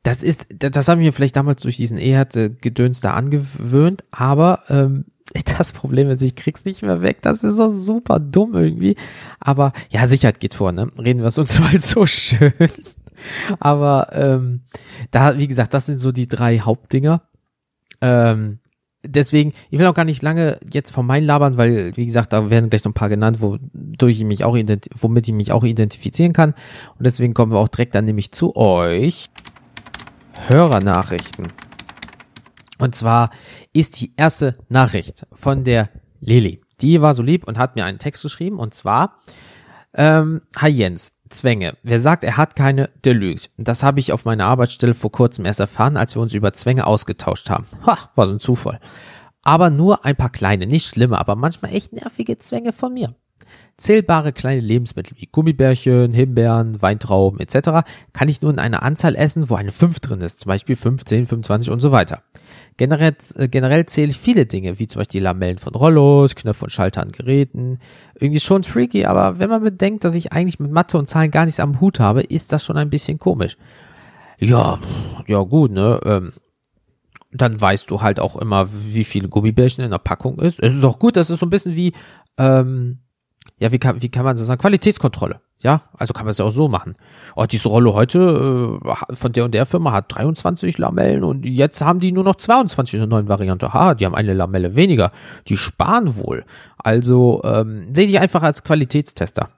das 0.03 0.23
ist, 0.23 0.47
das, 0.53 0.73
das 0.73 0.89
habe 0.89 1.05
ich 1.05 1.15
vielleicht 1.15 1.37
damals 1.37 1.63
durch 1.63 1.77
diesen 1.77 1.99
Ehrt-Gedöns 1.99 3.01
da 3.01 3.15
angewöhnt, 3.15 4.05
aber 4.11 4.65
ähm, 4.69 5.05
das 5.59 5.73
Problem 5.73 6.11
ist, 6.11 6.23
ich 6.23 6.35
krieg's 6.35 6.65
nicht 6.65 6.83
mehr 6.83 7.03
weg. 7.03 7.19
Das 7.23 7.45
ist 7.45 7.57
so 7.57 7.69
super 7.69 8.19
dumm 8.19 8.55
irgendwie. 8.55 8.97
Aber 9.39 9.73
ja, 9.91 10.07
Sicherheit 10.07 10.41
geht 10.41 10.55
vor, 10.55 10.73
ne? 10.73 10.91
Reden 10.99 11.21
wir 11.21 11.27
es 11.27 11.39
uns 11.39 11.59
mal 11.61 11.79
so 11.79 12.07
schön. 12.07 12.53
Aber 13.59 14.09
ähm, 14.13 14.63
da, 15.11 15.37
wie 15.39 15.47
gesagt, 15.47 15.75
das 15.75 15.87
sind 15.87 15.99
so 15.99 16.11
die 16.11 16.29
drei 16.29 16.59
Hauptdinger. 16.61 17.23
Ähm, 18.01 18.61
deswegen, 19.03 19.53
ich 19.71 19.79
will 19.79 19.87
auch 19.87 19.95
gar 19.95 20.05
nicht 20.05 20.23
lange 20.23 20.59
jetzt 20.73 20.91
von 20.91 21.07
meinen 21.07 21.25
labern, 21.25 21.57
weil, 21.57 21.97
wie 21.97 22.07
gesagt, 22.07 22.33
da 22.33 22.51
werden 22.51 22.71
gleich 22.71 22.85
noch 22.85 22.91
ein 22.91 22.95
paar 22.95 23.09
genannt, 23.09 23.41
wodurch 23.41 24.19
ich 24.19 24.25
mich 24.25 24.45
auch 24.45 24.57
womit 24.57 25.29
ich 25.29 25.35
mich 25.35 25.53
auch 25.53 25.65
identifizieren 25.65 26.33
kann. 26.33 26.51
Und 26.99 27.07
deswegen 27.07 27.35
kommen 27.35 27.53
wir 27.53 27.59
auch 27.59 27.69
direkt 27.69 27.95
dann 27.95 28.05
nämlich 28.05 28.33
zu 28.33 28.57
euch. 28.57 29.31
Hörernachrichten. 30.49 31.47
Und 32.79 32.95
zwar 32.95 33.31
ist 33.73 34.01
die 34.01 34.13
erste 34.17 34.55
Nachricht 34.69 35.27
von 35.33 35.65
der 35.65 35.91
Lili. 36.21 36.61
Die 36.81 37.03
war 37.03 37.13
so 37.15 37.23
lieb 37.23 37.47
und 37.47 37.59
hat 37.59 37.77
mir 37.77 37.85
einen 37.85 37.99
Text 37.99 38.23
geschrieben 38.23 38.59
und 38.59 38.73
zwar, 38.73 39.19
ähm, 39.93 40.41
Hi 40.57 40.71
Jens, 40.71 41.13
Zwänge. 41.31 41.77
Wer 41.83 41.99
sagt, 41.99 42.25
er 42.25 42.37
hat 42.37 42.57
keine, 42.57 42.91
der 43.05 43.15
lügt. 43.15 43.51
Das 43.57 43.83
habe 43.83 44.01
ich 44.01 44.13
auf 44.13 44.25
meiner 44.25 44.47
Arbeitsstelle 44.47 44.95
vor 44.95 45.13
kurzem 45.13 45.45
erst 45.45 45.61
erfahren, 45.61 45.97
als 45.97 46.15
wir 46.15 46.23
uns 46.23 46.35
über 46.35 46.53
Zwänge 46.53 46.87
ausgetauscht 46.87 47.49
haben. 47.51 47.67
Ha, 47.87 48.11
war 48.15 48.27
so 48.27 48.35
ein 48.35 48.41
Zufall. 48.41 48.81
Aber 49.43 49.71
nur 49.71 50.05
ein 50.05 50.17
paar 50.17 50.31
kleine, 50.31 50.67
nicht 50.67 50.87
schlimme, 50.87 51.19
aber 51.19 51.37
manchmal 51.37 51.73
echt 51.73 51.93
nervige 51.93 52.39
Zwänge 52.39 52.73
von 52.73 52.93
mir. 52.93 53.15
Zählbare 53.81 54.33
kleine 54.33 54.61
Lebensmittel 54.61 55.17
wie 55.17 55.27
Gummibärchen, 55.27 56.13
Himbeeren, 56.13 56.81
Weintrauben 56.83 57.41
etc. 57.41 57.87
kann 58.13 58.29
ich 58.29 58.43
nur 58.43 58.51
in 58.51 58.59
einer 58.59 58.83
Anzahl 58.83 59.17
essen, 59.17 59.49
wo 59.49 59.55
eine 59.55 59.73
5 59.73 60.01
drin 60.01 60.21
ist, 60.21 60.41
zum 60.41 60.49
Beispiel 60.49 60.77
15, 60.77 61.27
25 61.27 61.71
und 61.71 61.81
so 61.81 61.91
weiter. 61.91 62.23
Generell, 62.77 63.17
äh, 63.37 63.49
generell 63.49 63.87
zähle 63.87 64.11
ich 64.11 64.19
viele 64.19 64.47
Dinge, 64.47 64.79
wie 64.79 64.87
zum 64.87 65.01
Beispiel 65.01 65.21
die 65.21 65.25
Lamellen 65.25 65.59
von 65.59 65.75
Rollos, 65.75 66.35
Knöpfe 66.35 66.65
und 66.65 66.71
Schalter 66.71 67.03
an 67.03 67.11
Geräten. 67.11 67.79
Irgendwie 68.15 68.41
schon 68.41 68.65
freaky, 68.65 69.07
aber 69.07 69.39
wenn 69.39 69.51
man 69.51 69.63
bedenkt, 69.63 70.05
dass 70.05 70.15
ich 70.15 70.33
eigentlich 70.33 70.61
mit 70.61 70.71
Mathe 70.71 70.99
und 70.99 71.07
Zahlen 71.07 71.31
gar 71.31 71.47
nichts 71.47 71.61
am 71.61 71.81
Hut 71.81 72.01
habe, 72.01 72.21
ist 72.21 72.53
das 72.53 72.65
schon 72.65 72.77
ein 72.77 72.91
bisschen 72.91 73.19
komisch. 73.19 73.57
Ja, 74.41 74.79
ja 75.27 75.41
gut, 75.41 75.73
ne? 75.73 76.01
Ähm, 76.05 76.33
dann 77.33 77.61
weißt 77.61 77.91
du 77.91 78.03
halt 78.03 78.21
auch 78.21 78.37
immer, 78.37 78.69
wie 78.73 79.05
viele 79.05 79.29
Gummibärchen 79.29 79.85
in 79.85 79.91
der 79.91 79.99
Packung 79.99 80.39
ist. 80.41 80.61
Es 80.61 80.75
ist 80.75 80.85
auch 80.85 80.99
gut, 80.99 81.17
das 81.17 81.31
ist 81.31 81.41
so 81.41 81.47
ein 81.47 81.51
bisschen 81.51 81.77
wie, 81.77 81.93
ähm, 82.37 82.99
ja, 83.59 83.73
wie 83.73 83.79
kann, 83.79 84.03
wie 84.03 84.09
kann 84.09 84.25
man 84.25 84.37
so 84.37 84.45
sagen, 84.45 84.61
Qualitätskontrolle. 84.61 85.41
Ja, 85.63 85.83
also 85.93 86.15
kann 86.15 86.25
man 86.25 86.31
es 86.31 86.39
ja 86.39 86.47
auch 86.47 86.53
so 86.53 86.69
machen. 86.69 86.95
Oh, 87.37 87.45
diese 87.45 87.69
Rolle 87.69 87.93
heute 87.93 88.81
äh, 88.83 89.15
von 89.15 89.33
der 89.33 89.45
und 89.45 89.53
der 89.53 89.67
Firma 89.67 89.93
hat 89.93 90.07
23 90.09 90.79
Lamellen 90.79 91.23
und 91.23 91.45
jetzt 91.45 91.83
haben 91.83 92.01
die 92.01 92.13
nur 92.13 92.25
noch 92.25 92.37
22 92.37 92.95
in 92.95 93.01
der 93.01 93.09
neuen 93.09 93.29
Variante. 93.29 93.75
Ha, 93.75 93.95
die 93.95 94.07
haben 94.07 94.15
eine 94.15 94.33
Lamelle 94.33 94.75
weniger. 94.75 95.13
Die 95.49 95.59
sparen 95.59 96.17
wohl. 96.17 96.47
Also 96.79 97.43
ähm, 97.45 97.95
sehe 97.95 98.07
ich 98.07 98.19
einfach 98.19 98.43
als 98.43 98.65
Qualitätstester, 98.65 99.51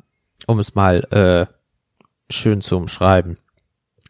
um 0.48 0.58
es 0.58 0.74
mal 0.74 1.04
äh, 1.12 1.46
schön 2.32 2.62
zu 2.62 2.76
umschreiben. 2.76 3.36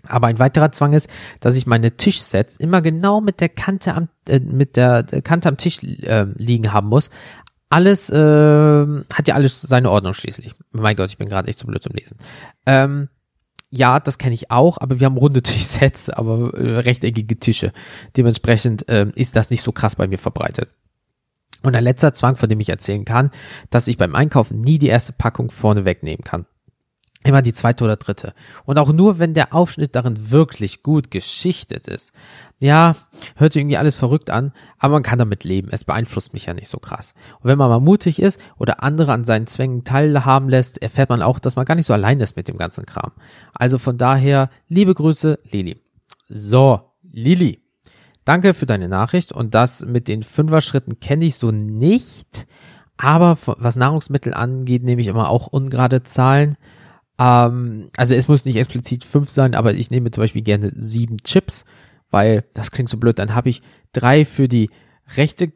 Aber 0.08 0.26
ein 0.26 0.38
weiterer 0.38 0.72
Zwang 0.72 0.94
ist, 0.94 1.08
dass 1.40 1.56
ich 1.56 1.66
meine 1.66 1.96
Tischsets 1.96 2.56
immer 2.56 2.82
genau 2.82 3.20
mit 3.20 3.40
der 3.40 3.48
Kante 3.48 3.94
am 3.94 4.08
äh, 4.26 4.40
mit 4.40 4.76
der 4.76 5.04
Kante 5.04 5.48
am 5.48 5.56
Tisch 5.58 5.82
äh, 5.82 6.26
liegen 6.36 6.72
haben 6.72 6.88
muss, 6.88 7.10
alles 7.72 8.10
äh, 8.10 8.86
hat 9.14 9.28
ja 9.28 9.34
alles 9.34 9.60
seine 9.62 9.90
Ordnung 9.90 10.14
schließlich. 10.14 10.54
Mein 10.72 10.94
Gott, 10.94 11.10
ich 11.10 11.18
bin 11.18 11.28
gerade 11.28 11.48
echt 11.48 11.58
so 11.58 11.66
blöd 11.66 11.82
zum 11.82 11.94
Lesen. 11.94 12.18
Ähm, 12.66 13.08
ja, 13.70 13.98
das 13.98 14.18
kenne 14.18 14.34
ich 14.34 14.50
auch, 14.50 14.78
aber 14.78 15.00
wir 15.00 15.06
haben 15.06 15.16
runde 15.16 15.42
Tischsets, 15.42 16.10
aber 16.10 16.52
äh, 16.54 16.80
rechteckige 16.80 17.38
Tische. 17.38 17.72
Dementsprechend 18.16 18.88
äh, 18.88 19.06
ist 19.14 19.36
das 19.36 19.48
nicht 19.48 19.62
so 19.62 19.72
krass 19.72 19.96
bei 19.96 20.06
mir 20.06 20.18
verbreitet. 20.18 20.68
Und 21.62 21.74
ein 21.74 21.84
letzter 21.84 22.12
Zwang, 22.12 22.36
von 22.36 22.48
dem 22.48 22.60
ich 22.60 22.68
erzählen 22.68 23.04
kann, 23.04 23.30
dass 23.70 23.88
ich 23.88 23.96
beim 23.96 24.14
Einkaufen 24.14 24.60
nie 24.60 24.78
die 24.78 24.88
erste 24.88 25.12
Packung 25.12 25.50
vorne 25.50 25.84
wegnehmen 25.84 26.24
kann. 26.24 26.44
Immer 27.24 27.42
die 27.42 27.52
zweite 27.52 27.84
oder 27.84 27.96
dritte. 27.96 28.34
Und 28.64 28.78
auch 28.78 28.92
nur, 28.92 29.18
wenn 29.18 29.34
der 29.34 29.54
Aufschnitt 29.54 29.94
darin 29.94 30.30
wirklich 30.30 30.82
gut 30.82 31.10
geschichtet 31.10 31.86
ist. 31.86 32.12
Ja, 32.58 32.96
hört 33.36 33.54
irgendwie 33.54 33.76
alles 33.76 33.96
verrückt 33.96 34.30
an, 34.30 34.52
aber 34.78 34.94
man 34.94 35.02
kann 35.02 35.18
damit 35.18 35.44
leben. 35.44 35.68
Es 35.70 35.84
beeinflusst 35.84 36.32
mich 36.32 36.46
ja 36.46 36.54
nicht 36.54 36.68
so 36.68 36.78
krass. 36.78 37.14
Und 37.40 37.48
wenn 37.48 37.58
man 37.58 37.68
mal 37.68 37.80
mutig 37.80 38.20
ist 38.20 38.40
oder 38.58 38.82
andere 38.82 39.12
an 39.12 39.24
seinen 39.24 39.46
Zwängen 39.46 39.84
teilhaben 39.84 40.48
lässt, 40.48 40.82
erfährt 40.82 41.10
man 41.10 41.22
auch, 41.22 41.38
dass 41.38 41.56
man 41.56 41.64
gar 41.64 41.74
nicht 41.74 41.86
so 41.86 41.92
allein 41.92 42.20
ist 42.20 42.36
mit 42.36 42.48
dem 42.48 42.56
ganzen 42.56 42.86
Kram. 42.86 43.12
Also 43.54 43.78
von 43.78 43.98
daher, 43.98 44.50
liebe 44.68 44.94
Grüße, 44.94 45.38
Lili. 45.50 45.80
So, 46.28 46.80
Lili. 47.02 47.60
Danke 48.24 48.54
für 48.54 48.66
deine 48.66 48.88
Nachricht 48.88 49.32
und 49.32 49.54
das 49.54 49.84
mit 49.84 50.08
den 50.08 50.22
Fünfer-Schritten 50.22 51.00
kenne 51.00 51.24
ich 51.24 51.36
so 51.36 51.50
nicht. 51.50 52.46
Aber 52.96 53.36
was 53.44 53.74
Nahrungsmittel 53.74 54.32
angeht, 54.34 54.84
nehme 54.84 55.00
ich 55.00 55.08
immer 55.08 55.28
auch 55.28 55.48
ungerade 55.48 56.04
Zahlen. 56.04 56.56
Ähm, 57.22 57.90
also 57.96 58.14
es 58.14 58.26
muss 58.26 58.44
nicht 58.44 58.56
explizit 58.56 59.04
fünf 59.04 59.30
sein, 59.30 59.54
aber 59.54 59.74
ich 59.74 59.90
nehme 59.90 60.10
zum 60.10 60.22
Beispiel 60.22 60.42
gerne 60.42 60.72
sieben 60.74 61.18
Chips, 61.18 61.64
weil 62.10 62.44
das 62.54 62.72
klingt 62.72 62.88
so 62.88 62.96
blöd. 62.96 63.18
Dann 63.18 63.34
habe 63.34 63.48
ich 63.48 63.62
drei 63.92 64.24
für 64.24 64.48
die 64.48 64.70
rechte 65.16 65.48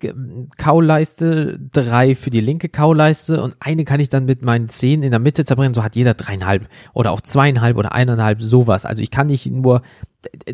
Kauleiste, 0.58 1.58
drei 1.72 2.14
für 2.14 2.30
die 2.30 2.40
linke 2.40 2.68
Kauleiste 2.68 3.42
und 3.42 3.56
eine 3.58 3.84
kann 3.84 4.00
ich 4.00 4.10
dann 4.10 4.26
mit 4.26 4.42
meinen 4.42 4.68
Zehen 4.68 5.02
in 5.02 5.10
der 5.10 5.20
Mitte 5.20 5.44
zerbrechen. 5.44 5.74
So 5.74 5.82
hat 5.82 5.96
jeder 5.96 6.14
dreieinhalb 6.14 6.68
oder 6.94 7.10
auch 7.10 7.20
zweieinhalb 7.20 7.76
oder 7.76 7.92
eineinhalb 7.92 8.42
sowas. 8.42 8.84
Also 8.84 9.02
ich 9.02 9.10
kann 9.10 9.28
nicht 9.28 9.46
nur, 9.46 9.82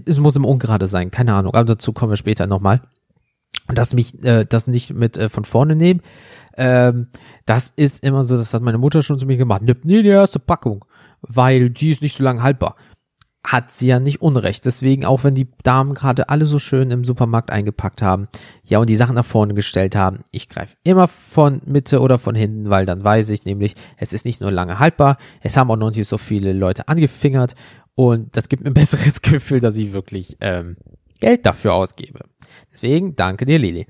es 0.06 0.18
muss 0.18 0.36
im 0.36 0.44
Ungerade 0.44 0.86
sein, 0.86 1.10
keine 1.10 1.34
Ahnung. 1.34 1.54
Aber 1.54 1.64
dazu 1.64 1.92
kommen 1.92 2.12
wir 2.12 2.16
später 2.16 2.46
nochmal. 2.46 2.80
Und 3.68 3.76
das 3.76 3.94
mich, 3.94 4.22
äh, 4.24 4.44
das 4.44 4.66
nicht 4.66 4.94
mit 4.94 5.16
äh, 5.16 5.28
von 5.28 5.44
vorne 5.44 5.76
nehmen. 5.76 6.00
Ähm, 6.56 7.08
das 7.44 7.72
ist 7.74 8.04
immer 8.04 8.24
so, 8.24 8.36
das 8.36 8.54
hat 8.54 8.62
meine 8.62 8.78
Mutter 8.78 9.02
schon 9.02 9.18
zu 9.18 9.26
mir 9.26 9.36
gemacht. 9.36 9.62
Nimm 9.62 9.76
nie 9.84 10.02
die 10.02 10.08
erste 10.08 10.38
Packung 10.38 10.84
weil 11.22 11.70
die 11.70 11.90
ist 11.90 12.02
nicht 12.02 12.16
so 12.16 12.24
lange 12.24 12.42
haltbar. 12.42 12.76
Hat 13.44 13.72
sie 13.72 13.88
ja 13.88 13.98
nicht 13.98 14.22
unrecht. 14.22 14.66
Deswegen, 14.66 15.04
auch 15.04 15.24
wenn 15.24 15.34
die 15.34 15.48
Damen 15.64 15.94
gerade 15.94 16.28
alle 16.28 16.46
so 16.46 16.60
schön 16.60 16.92
im 16.92 17.04
Supermarkt 17.04 17.50
eingepackt 17.50 18.00
haben, 18.00 18.28
ja, 18.62 18.78
und 18.78 18.88
die 18.88 18.94
Sachen 18.96 19.16
nach 19.16 19.24
vorne 19.24 19.54
gestellt 19.54 19.96
haben, 19.96 20.20
ich 20.30 20.48
greife 20.48 20.76
immer 20.84 21.08
von 21.08 21.60
Mitte 21.64 22.00
oder 22.00 22.18
von 22.18 22.36
hinten, 22.36 22.70
weil 22.70 22.86
dann 22.86 23.02
weiß 23.02 23.30
ich 23.30 23.44
nämlich, 23.44 23.74
es 23.96 24.12
ist 24.12 24.24
nicht 24.24 24.40
nur 24.40 24.52
lange 24.52 24.78
haltbar, 24.78 25.16
es 25.40 25.56
haben 25.56 25.70
auch 25.72 25.76
noch 25.76 25.90
nicht 25.90 26.08
so 26.08 26.18
viele 26.18 26.52
Leute 26.52 26.86
angefingert 26.86 27.56
und 27.94 28.36
das 28.36 28.48
gibt 28.48 28.62
mir 28.62 28.70
ein 28.70 28.74
besseres 28.74 29.22
Gefühl, 29.22 29.60
dass 29.60 29.76
ich 29.76 29.92
wirklich 29.92 30.36
ähm, 30.40 30.76
Geld 31.20 31.46
dafür 31.46 31.74
ausgebe. 31.74 32.20
Deswegen 32.72 33.16
danke 33.16 33.44
dir, 33.44 33.58
Lili. 33.58 33.86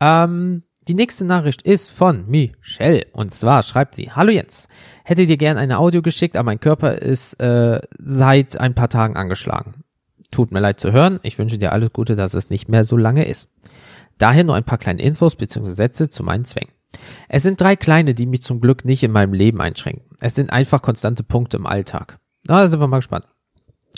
Ähm, 0.00 0.64
die 0.88 0.94
nächste 0.94 1.24
Nachricht 1.24 1.62
ist 1.62 1.90
von 1.90 2.28
Michelle. 2.28 3.06
Und 3.12 3.30
zwar 3.30 3.62
schreibt 3.62 3.94
sie, 3.94 4.10
Hallo 4.10 4.30
Jens, 4.30 4.68
hätte 5.04 5.26
dir 5.26 5.36
gern 5.36 5.56
eine 5.56 5.78
Audio 5.78 6.02
geschickt, 6.02 6.36
aber 6.36 6.46
mein 6.46 6.60
Körper 6.60 6.96
ist 6.98 7.40
äh, 7.40 7.80
seit 7.98 8.58
ein 8.58 8.74
paar 8.74 8.88
Tagen 8.88 9.16
angeschlagen. 9.16 9.84
Tut 10.30 10.52
mir 10.52 10.60
leid 10.60 10.80
zu 10.80 10.92
hören, 10.92 11.20
ich 11.22 11.38
wünsche 11.38 11.58
dir 11.58 11.72
alles 11.72 11.92
Gute, 11.92 12.16
dass 12.16 12.34
es 12.34 12.50
nicht 12.50 12.68
mehr 12.68 12.84
so 12.84 12.96
lange 12.96 13.24
ist. 13.24 13.50
Daher 14.18 14.44
nur 14.44 14.56
ein 14.56 14.64
paar 14.64 14.78
kleine 14.78 15.02
Infos 15.02 15.36
bzw. 15.36 15.70
Sätze 15.70 16.08
zu 16.08 16.22
meinen 16.22 16.44
Zwängen. 16.44 16.72
Es 17.28 17.42
sind 17.42 17.60
drei 17.60 17.76
kleine, 17.76 18.14
die 18.14 18.26
mich 18.26 18.42
zum 18.42 18.60
Glück 18.60 18.84
nicht 18.84 19.02
in 19.02 19.10
meinem 19.10 19.32
Leben 19.32 19.60
einschränken. 19.60 20.16
Es 20.20 20.34
sind 20.34 20.50
einfach 20.50 20.82
konstante 20.82 21.22
Punkte 21.22 21.56
im 21.56 21.66
Alltag. 21.66 22.18
Na, 22.46 22.60
da 22.60 22.68
sind 22.68 22.80
wir 22.80 22.86
mal 22.86 22.98
gespannt. 22.98 23.26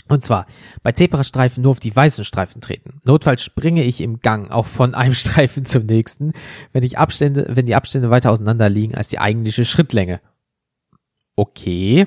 Und 0.08 0.22
zwar 0.22 0.46
bei 0.82 0.92
Zebrastreifen 0.92 1.62
nur 1.62 1.72
auf 1.72 1.80
die 1.80 1.94
weißen 1.94 2.24
Streifen 2.24 2.60
treten. 2.60 3.00
Notfalls 3.04 3.42
springe 3.42 3.82
ich 3.82 4.00
im 4.00 4.20
Gang 4.20 4.50
auch 4.50 4.66
von 4.66 4.94
einem 4.96 5.14
Streifen 5.14 5.64
zum 5.64 5.86
nächsten, 5.86 6.32
wenn 6.72 6.82
ich 6.82 6.98
Abstände, 6.98 7.46
wenn 7.50 7.66
die 7.66 7.74
Abstände 7.74 8.10
weiter 8.10 8.30
auseinander 8.30 8.68
liegen 8.68 8.94
als 8.94 9.08
die 9.08 9.18
eigentliche 9.18 9.64
Schrittlänge. 9.64 10.20
Okay. 11.38 12.06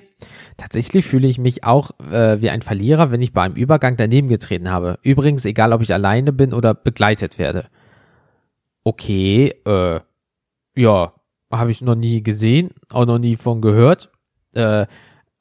Tatsächlich 0.58 1.06
fühle 1.06 1.28
ich 1.28 1.38
mich 1.38 1.64
auch 1.64 1.92
äh, 2.00 2.42
wie 2.42 2.50
ein 2.50 2.64
Verlierer, 2.64 3.12
wenn 3.12 3.22
ich 3.22 3.32
bei 3.32 3.44
einem 3.44 3.56
Übergang 3.56 3.96
daneben 3.96 4.28
getreten 4.28 4.72
habe. 4.72 4.98
Übrigens, 5.04 5.46
egal 5.46 5.72
ob 5.72 5.82
ich 5.82 5.94
alleine 5.94 6.34
bin 6.34 6.52
oder 6.52 6.74
begleitet 6.74 7.38
werde. 7.38 7.68
Okay, 8.84 9.54
äh, 9.66 10.00
ja, 10.76 11.14
habe 11.52 11.72
ich 11.72 11.82
noch 11.82 11.96
nie 11.96 12.24
gesehen, 12.24 12.72
auch 12.90 13.06
noch 13.06 13.20
nie 13.20 13.36
von 13.36 13.62
gehört. 13.62 14.10
Äh, 14.56 14.88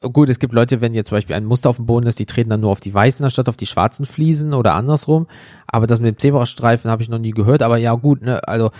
gut, 0.01 0.29
es 0.29 0.39
gibt 0.39 0.53
Leute, 0.53 0.81
wenn 0.81 0.95
jetzt 0.95 1.09
zum 1.09 1.17
Beispiel 1.17 1.35
ein 1.35 1.45
Muster 1.45 1.71
auf 1.71 1.77
dem 1.77 1.87
Boden 1.87 2.07
ist, 2.07 2.19
die 2.19 2.27
treten 2.27 2.51
dann 2.51 2.61
nur 2.61 2.71
auf 2.71 2.81
die 2.81 2.95
weißen 2.95 3.25
anstatt 3.25 3.49
auf 3.49 3.57
die 3.57 3.67
schwarzen 3.67 4.07
Fliesen 4.07 4.55
oder 4.55 4.75
andersrum. 4.75 5.27
Aber 5.67 5.87
das 5.87 6.01
mit 6.01 6.15
dem 6.15 6.19
Zebrastreifen 6.19 6.91
habe 6.91 7.03
ich 7.03 7.09
noch 7.09 7.19
nie 7.19 7.33
gehört. 7.33 7.63
Aber 7.63 7.77
ja, 7.77 7.95
gut, 7.95 8.23
ne, 8.23 8.47
also 8.47 8.71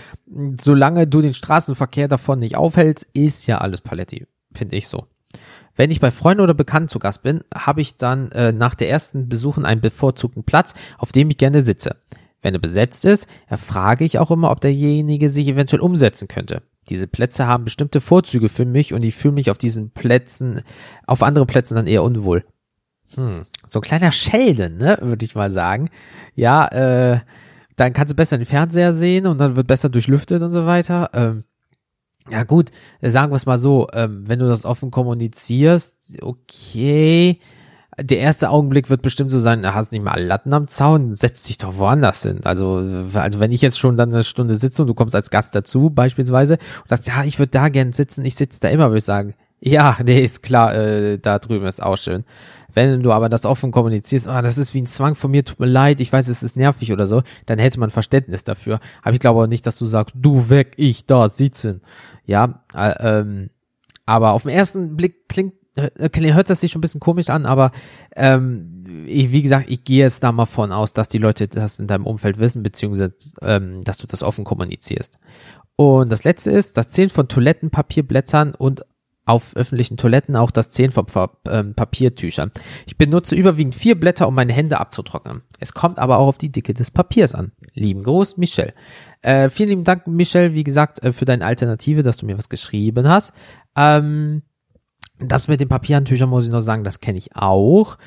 solange 0.59 1.07
du 1.07 1.21
den 1.21 1.33
Straßenverkehr 1.33 2.07
davon 2.07 2.39
nicht 2.39 2.55
aufhältst, 2.55 3.07
ist 3.13 3.47
ja 3.47 3.57
alles 3.57 3.81
Paletti, 3.81 4.27
finde 4.53 4.77
ich 4.77 4.87
so. 4.87 5.05
Wenn 5.75 5.91
ich 5.91 6.01
bei 6.01 6.11
Freunden 6.11 6.41
oder 6.41 6.53
Bekannten 6.53 6.89
zu 6.89 6.99
Gast 6.99 7.23
bin, 7.23 7.41
habe 7.53 7.81
ich 7.81 7.97
dann 7.97 8.31
äh, 8.31 8.51
nach 8.51 8.75
der 8.75 8.89
ersten 8.89 9.29
Besuchen 9.29 9.65
einen 9.65 9.81
bevorzugten 9.81 10.43
Platz, 10.43 10.73
auf 10.97 11.11
dem 11.11 11.29
ich 11.29 11.37
gerne 11.37 11.61
sitze. 11.61 11.95
Wenn 12.41 12.53
er 12.53 12.59
besetzt 12.59 13.05
ist, 13.05 13.27
erfrage 13.47 14.05
ich 14.05 14.19
auch 14.19 14.31
immer, 14.31 14.51
ob 14.51 14.61
derjenige 14.61 15.29
sich 15.29 15.47
eventuell 15.47 15.81
umsetzen 15.81 16.27
könnte. 16.27 16.63
Diese 16.89 17.07
Plätze 17.07 17.47
haben 17.47 17.65
bestimmte 17.65 18.01
Vorzüge 18.01 18.49
für 18.49 18.65
mich 18.65 18.93
und 18.93 19.03
ich 19.03 19.15
fühle 19.15 19.33
mich 19.33 19.51
auf 19.51 19.57
diesen 19.57 19.91
Plätzen, 19.91 20.61
auf 21.05 21.23
andere 21.23 21.45
Plätzen 21.45 21.75
dann 21.75 21.87
eher 21.87 22.03
unwohl. 22.03 22.43
Hm, 23.15 23.43
so 23.67 23.79
ein 23.79 23.83
kleiner 23.83 24.11
Sheldon, 24.11 24.75
ne, 24.75 24.97
würde 25.01 25.25
ich 25.25 25.35
mal 25.35 25.51
sagen. 25.51 25.89
Ja, 26.35 26.67
äh, 26.67 27.19
dann 27.75 27.93
kannst 27.93 28.11
du 28.11 28.15
besser 28.15 28.37
den 28.37 28.45
Fernseher 28.45 28.93
sehen 28.93 29.25
und 29.25 29.37
dann 29.39 29.55
wird 29.55 29.67
besser 29.67 29.89
durchlüftet 29.89 30.41
und 30.41 30.51
so 30.51 30.65
weiter. 30.65 31.09
Ähm, 31.13 31.43
ja 32.29 32.43
gut, 32.43 32.71
sagen 33.01 33.31
wir 33.31 33.37
es 33.37 33.45
mal 33.45 33.57
so, 33.57 33.87
ähm, 33.93 34.27
wenn 34.27 34.39
du 34.39 34.47
das 34.47 34.65
offen 34.65 34.91
kommunizierst, 34.91 36.21
okay, 36.21 37.39
der 38.01 38.19
erste 38.19 38.49
Augenblick 38.49 38.89
wird 38.89 39.01
bestimmt 39.01 39.31
so 39.31 39.39
sein, 39.39 39.65
hast 39.73 39.91
nicht 39.91 40.03
mal 40.03 40.21
Latten 40.21 40.53
am 40.53 40.67
Zaun, 40.67 41.15
setz 41.15 41.43
dich 41.43 41.57
doch 41.57 41.77
woanders 41.77 42.23
hin. 42.23 42.41
Also, 42.43 43.07
also 43.13 43.39
wenn 43.39 43.51
ich 43.51 43.61
jetzt 43.61 43.79
schon 43.79 43.97
dann 43.97 44.11
eine 44.11 44.23
Stunde 44.23 44.55
sitze 44.55 44.81
und 44.81 44.87
du 44.87 44.93
kommst 44.93 45.15
als 45.15 45.29
Gast 45.29 45.55
dazu, 45.55 45.89
beispielsweise, 45.89 46.53
und 46.81 46.89
sagst, 46.89 47.07
ja, 47.07 47.23
ich 47.23 47.39
würde 47.39 47.51
da 47.51 47.69
gern 47.69 47.91
sitzen, 47.91 48.25
ich 48.25 48.35
sitze 48.35 48.59
da 48.59 48.69
immer, 48.69 48.89
würde 48.89 48.99
ich 48.99 49.05
sagen, 49.05 49.33
ja, 49.59 49.97
nee, 50.03 50.23
ist 50.23 50.43
klar, 50.43 50.73
äh, 50.75 51.19
da 51.19 51.39
drüben 51.39 51.65
ist 51.65 51.83
auch 51.83 51.97
schön. 51.97 52.23
Wenn 52.73 53.01
du 53.01 53.11
aber 53.11 53.29
das 53.29 53.45
offen 53.45 53.71
kommunizierst, 53.71 54.27
oh, 54.27 54.41
das 54.41 54.57
ist 54.57 54.73
wie 54.73 54.81
ein 54.81 54.85
Zwang 54.85 55.15
von 55.15 55.31
mir, 55.31 55.43
tut 55.43 55.59
mir 55.59 55.65
leid, 55.65 56.01
ich 56.01 56.13
weiß, 56.13 56.27
es 56.27 56.43
ist 56.43 56.55
nervig 56.55 56.93
oder 56.93 57.07
so, 57.07 57.23
dann 57.45 57.59
hätte 57.59 57.79
man 57.79 57.89
Verständnis 57.89 58.43
dafür. 58.43 58.79
Aber 59.01 59.13
ich 59.13 59.19
glaube 59.19 59.41
auch 59.41 59.47
nicht, 59.47 59.65
dass 59.65 59.77
du 59.77 59.85
sagst, 59.85 60.15
du 60.17 60.49
weg, 60.49 60.73
ich 60.77 61.05
da 61.05 61.27
sitzen. 61.27 61.81
Ja, 62.25 62.63
äh, 62.75 62.93
ähm, 62.99 63.49
aber 64.05 64.31
auf 64.31 64.43
den 64.43 64.51
ersten 64.51 64.95
Blick 64.95 65.27
klingt 65.27 65.53
hört 65.79 66.49
das 66.49 66.61
sich 66.61 66.71
schon 66.71 66.79
ein 66.79 66.81
bisschen 66.81 66.99
komisch 66.99 67.29
an, 67.29 67.45
aber 67.45 67.71
ähm, 68.15 69.05
ich, 69.07 69.31
wie 69.31 69.41
gesagt, 69.41 69.69
ich 69.69 69.83
gehe 69.83 70.03
jetzt 70.03 70.23
da 70.23 70.31
mal 70.31 70.45
von 70.45 70.71
aus, 70.71 70.93
dass 70.93 71.09
die 71.09 71.17
Leute 71.17 71.47
das 71.47 71.79
in 71.79 71.87
deinem 71.87 72.05
Umfeld 72.05 72.39
wissen, 72.39 72.63
beziehungsweise 72.63 73.13
ähm, 73.41 73.83
dass 73.83 73.97
du 73.97 74.07
das 74.07 74.23
offen 74.23 74.43
kommunizierst. 74.43 75.19
Und 75.75 76.11
das 76.11 76.23
letzte 76.23 76.51
ist 76.51 76.77
das 76.77 76.89
Zählen 76.89 77.09
von 77.09 77.27
Toilettenpapierblättern 77.27 78.53
und 78.53 78.83
auf 79.29 79.55
öffentlichen 79.55 79.95
Toiletten 79.95 80.35
auch 80.35 80.51
das 80.51 80.71
Zählen 80.71 80.91
von 80.91 81.05
ähm, 81.47 81.75
Papiertüchern. 81.75 82.51
Ich 82.87 82.97
benutze 82.97 83.35
überwiegend 83.35 83.75
vier 83.75 83.97
Blätter, 83.97 84.27
um 84.27 84.33
meine 84.33 84.53
Hände 84.53 84.79
abzutrocknen. 84.79 85.43
Es 85.59 85.73
kommt 85.73 85.99
aber 85.99 86.17
auch 86.17 86.27
auf 86.27 86.37
die 86.39 86.51
Dicke 86.51 86.73
des 86.73 86.89
Papiers 86.89 87.35
an. 87.35 87.51
Lieben 87.73 88.03
Gruß, 88.03 88.37
Michel. 88.37 88.73
Äh, 89.21 89.49
vielen 89.49 89.69
lieben 89.69 89.83
Dank, 89.83 90.07
Michel, 90.07 90.55
wie 90.55 90.63
gesagt, 90.63 91.03
äh, 91.03 91.13
für 91.13 91.25
deine 91.25 91.45
Alternative, 91.45 92.01
dass 92.01 92.17
du 92.17 92.25
mir 92.25 92.37
was 92.37 92.49
geschrieben 92.49 93.07
hast. 93.07 93.33
Ähm, 93.75 94.41
das 95.19 95.47
mit 95.47 95.61
den 95.61 95.67
Papierhandtüchern 95.67 96.29
muss 96.29 96.45
ich 96.45 96.51
noch 96.51 96.61
sagen, 96.61 96.83
das 96.83 96.99
kenne 96.99 97.17
ich 97.17 97.35
auch. 97.35 97.97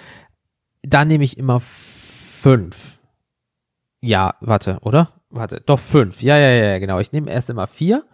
Da 0.83 1.05
nehme 1.05 1.25
ich 1.25 1.39
immer 1.39 1.61
fünf. 1.61 2.99
Ja, 4.01 4.35
warte, 4.41 4.79
oder? 4.81 5.09
Warte, 5.31 5.63
doch 5.65 5.79
fünf. 5.79 6.23
Ja, 6.23 6.37
ja, 6.37 6.51
ja, 6.51 6.79
genau. 6.79 6.99
Ich 6.99 7.13
nehme 7.13 7.31
erst 7.31 7.51
immer 7.51 7.67
vier. 7.67 8.05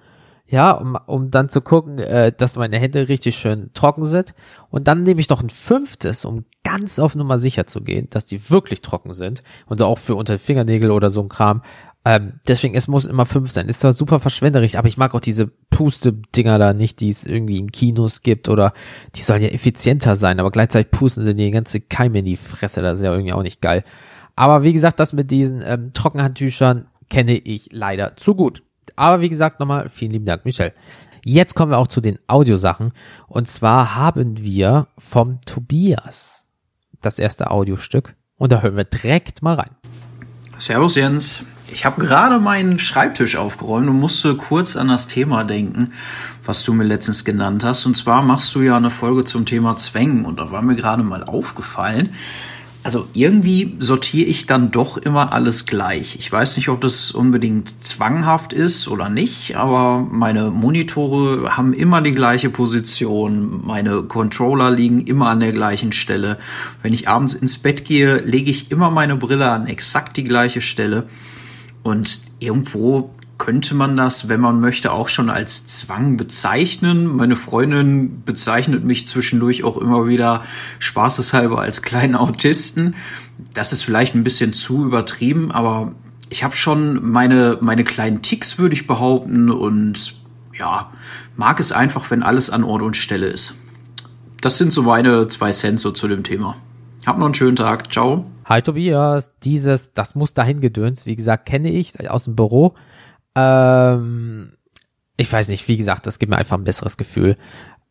Ja, 0.50 0.70
um, 0.72 0.96
um 1.06 1.30
dann 1.30 1.50
zu 1.50 1.60
gucken, 1.60 1.98
äh, 1.98 2.32
dass 2.32 2.56
meine 2.56 2.78
Hände 2.78 3.08
richtig 3.08 3.36
schön 3.36 3.70
trocken 3.74 4.06
sind. 4.06 4.34
Und 4.70 4.88
dann 4.88 5.02
nehme 5.02 5.20
ich 5.20 5.28
noch 5.28 5.42
ein 5.42 5.50
fünftes, 5.50 6.24
um 6.24 6.46
ganz 6.64 6.98
auf 6.98 7.14
Nummer 7.14 7.36
sicher 7.36 7.66
zu 7.66 7.82
gehen, 7.82 8.08
dass 8.10 8.24
die 8.24 8.48
wirklich 8.50 8.80
trocken 8.80 9.12
sind. 9.12 9.42
Und 9.66 9.82
auch 9.82 9.98
für 9.98 10.14
unter 10.14 10.38
Fingernägel 10.38 10.90
oder 10.90 11.10
so 11.10 11.20
ein 11.20 11.28
Kram. 11.28 11.62
Ähm, 12.04 12.40
deswegen, 12.46 12.74
es 12.74 12.88
muss 12.88 13.06
immer 13.06 13.26
fünf 13.26 13.50
sein. 13.50 13.68
Ist 13.68 13.80
zwar 13.80 13.92
super 13.92 14.20
verschwenderisch, 14.20 14.76
aber 14.76 14.88
ich 14.88 14.96
mag 14.96 15.14
auch 15.14 15.20
diese 15.20 15.46
Puste-Dinger 15.46 16.58
da 16.58 16.72
nicht, 16.72 17.00
die 17.00 17.08
es 17.08 17.26
irgendwie 17.26 17.58
in 17.58 17.70
Kinos 17.70 18.22
gibt 18.22 18.48
oder 18.48 18.72
die 19.14 19.22
sollen 19.22 19.42
ja 19.42 19.48
effizienter 19.48 20.14
sein, 20.14 20.40
aber 20.40 20.50
gleichzeitig 20.50 20.90
pusten 20.90 21.24
sie 21.24 21.34
die 21.34 21.50
ganze 21.50 21.80
Keime 21.80 22.20
in 22.20 22.24
die 22.24 22.36
Fresse. 22.36 22.82
Das 22.82 22.98
ist 22.98 23.02
ja 23.04 23.12
irgendwie 23.12 23.32
auch 23.32 23.42
nicht 23.42 23.60
geil. 23.60 23.84
Aber 24.36 24.62
wie 24.62 24.72
gesagt, 24.72 25.00
das 25.00 25.12
mit 25.12 25.30
diesen 25.30 25.62
ähm, 25.64 25.92
Trockenhandtüchern 25.92 26.86
kenne 27.10 27.36
ich 27.36 27.70
leider 27.72 28.16
zu 28.16 28.34
gut. 28.34 28.62
Aber 28.96 29.20
wie 29.20 29.28
gesagt, 29.28 29.60
nochmal 29.60 29.88
vielen 29.88 30.12
lieben 30.12 30.24
Dank, 30.24 30.44
Michel. 30.44 30.72
Jetzt 31.24 31.54
kommen 31.54 31.72
wir 31.72 31.78
auch 31.78 31.88
zu 31.88 32.00
den 32.00 32.18
Audiosachen. 32.26 32.92
Und 33.26 33.48
zwar 33.48 33.96
haben 33.96 34.38
wir 34.38 34.86
vom 34.96 35.40
Tobias 35.42 36.46
das 37.00 37.18
erste 37.18 37.50
Audiostück. 37.50 38.14
Und 38.36 38.52
da 38.52 38.62
hören 38.62 38.76
wir 38.76 38.84
direkt 38.84 39.42
mal 39.42 39.54
rein. 39.54 39.70
Servus 40.58 40.94
Jens. 40.94 41.44
Ich 41.70 41.84
habe 41.84 42.00
gerade 42.00 42.38
meinen 42.38 42.78
Schreibtisch 42.78 43.36
aufgeräumt 43.36 43.88
und 43.88 44.00
musste 44.00 44.34
kurz 44.36 44.74
an 44.76 44.88
das 44.88 45.06
Thema 45.06 45.44
denken, 45.44 45.92
was 46.44 46.64
du 46.64 46.72
mir 46.72 46.84
letztens 46.84 47.24
genannt 47.24 47.62
hast. 47.62 47.84
Und 47.84 47.96
zwar 47.96 48.22
machst 48.22 48.54
du 48.54 48.62
ja 48.62 48.76
eine 48.76 48.90
Folge 48.90 49.24
zum 49.24 49.44
Thema 49.44 49.76
Zwängen 49.76 50.24
und 50.24 50.38
da 50.38 50.50
war 50.50 50.62
mir 50.62 50.76
gerade 50.76 51.02
mal 51.02 51.24
aufgefallen, 51.24 52.14
also 52.84 53.06
irgendwie 53.12 53.76
sortiere 53.80 54.28
ich 54.28 54.46
dann 54.46 54.70
doch 54.70 54.96
immer 54.96 55.32
alles 55.32 55.66
gleich. 55.66 56.16
Ich 56.18 56.30
weiß 56.30 56.56
nicht, 56.56 56.70
ob 56.70 56.80
das 56.80 57.10
unbedingt 57.10 57.84
zwanghaft 57.84 58.54
ist 58.54 58.88
oder 58.88 59.10
nicht, 59.10 59.56
aber 59.56 60.06
meine 60.10 60.50
Monitore 60.50 61.56
haben 61.56 61.74
immer 61.74 62.00
die 62.00 62.14
gleiche 62.14 62.48
Position, 62.48 63.66
meine 63.66 64.04
Controller 64.04 64.70
liegen 64.70 65.02
immer 65.02 65.28
an 65.28 65.40
der 65.40 65.52
gleichen 65.52 65.92
Stelle. 65.92 66.38
Wenn 66.82 66.94
ich 66.94 67.08
abends 67.08 67.34
ins 67.34 67.58
Bett 67.58 67.84
gehe, 67.84 68.20
lege 68.20 68.50
ich 68.50 68.70
immer 68.70 68.90
meine 68.90 69.16
Brille 69.16 69.50
an 69.50 69.66
exakt 69.66 70.16
die 70.16 70.24
gleiche 70.24 70.62
Stelle. 70.62 71.08
Und 71.88 72.20
irgendwo 72.38 73.10
könnte 73.38 73.74
man 73.74 73.96
das, 73.96 74.28
wenn 74.28 74.40
man 74.40 74.60
möchte, 74.60 74.92
auch 74.92 75.08
schon 75.08 75.30
als 75.30 75.66
Zwang 75.66 76.16
bezeichnen. 76.16 77.06
Meine 77.06 77.36
Freundin 77.36 78.22
bezeichnet 78.24 78.84
mich 78.84 79.06
zwischendurch 79.06 79.62
auch 79.62 79.76
immer 79.76 80.06
wieder 80.06 80.42
spaßeshalber 80.80 81.60
als 81.60 81.82
kleinen 81.82 82.16
Autisten. 82.16 82.96
Das 83.54 83.72
ist 83.72 83.84
vielleicht 83.84 84.14
ein 84.14 84.24
bisschen 84.24 84.52
zu 84.52 84.84
übertrieben, 84.84 85.52
aber 85.52 85.92
ich 86.30 86.44
habe 86.44 86.56
schon 86.56 87.10
meine, 87.10 87.58
meine 87.60 87.84
kleinen 87.84 88.22
Ticks, 88.22 88.58
würde 88.58 88.74
ich 88.74 88.86
behaupten, 88.86 89.50
und 89.50 90.14
ja, 90.58 90.90
mag 91.36 91.60
es 91.60 91.72
einfach, 91.72 92.10
wenn 92.10 92.22
alles 92.22 92.50
an 92.50 92.64
Ort 92.64 92.82
und 92.82 92.96
Stelle 92.96 93.26
ist. 93.28 93.54
Das 94.40 94.58
sind 94.58 94.72
so 94.72 94.82
meine 94.82 95.28
zwei 95.28 95.52
Cent 95.52 95.80
so 95.80 95.90
zu 95.90 96.08
dem 96.08 96.24
Thema. 96.24 96.56
Hab 97.06 97.18
noch 97.18 97.26
einen 97.26 97.34
schönen 97.34 97.56
Tag. 97.56 97.92
Ciao. 97.92 98.26
Hi 98.48 98.62
Tobias, 98.62 99.30
dieses, 99.44 99.92
das 99.92 100.14
muss 100.14 100.32
dahin 100.32 100.60
gedöns, 100.60 101.04
wie 101.04 101.16
gesagt, 101.16 101.44
kenne 101.44 101.68
ich 101.68 102.08
aus 102.08 102.24
dem 102.24 102.34
Büro. 102.34 102.72
Ähm, 103.34 104.54
ich 105.18 105.30
weiß 105.30 105.48
nicht, 105.48 105.68
wie 105.68 105.76
gesagt, 105.76 106.06
das 106.06 106.18
gibt 106.18 106.30
mir 106.30 106.38
einfach 106.38 106.56
ein 106.56 106.64
besseres 106.64 106.96
Gefühl. 106.96 107.36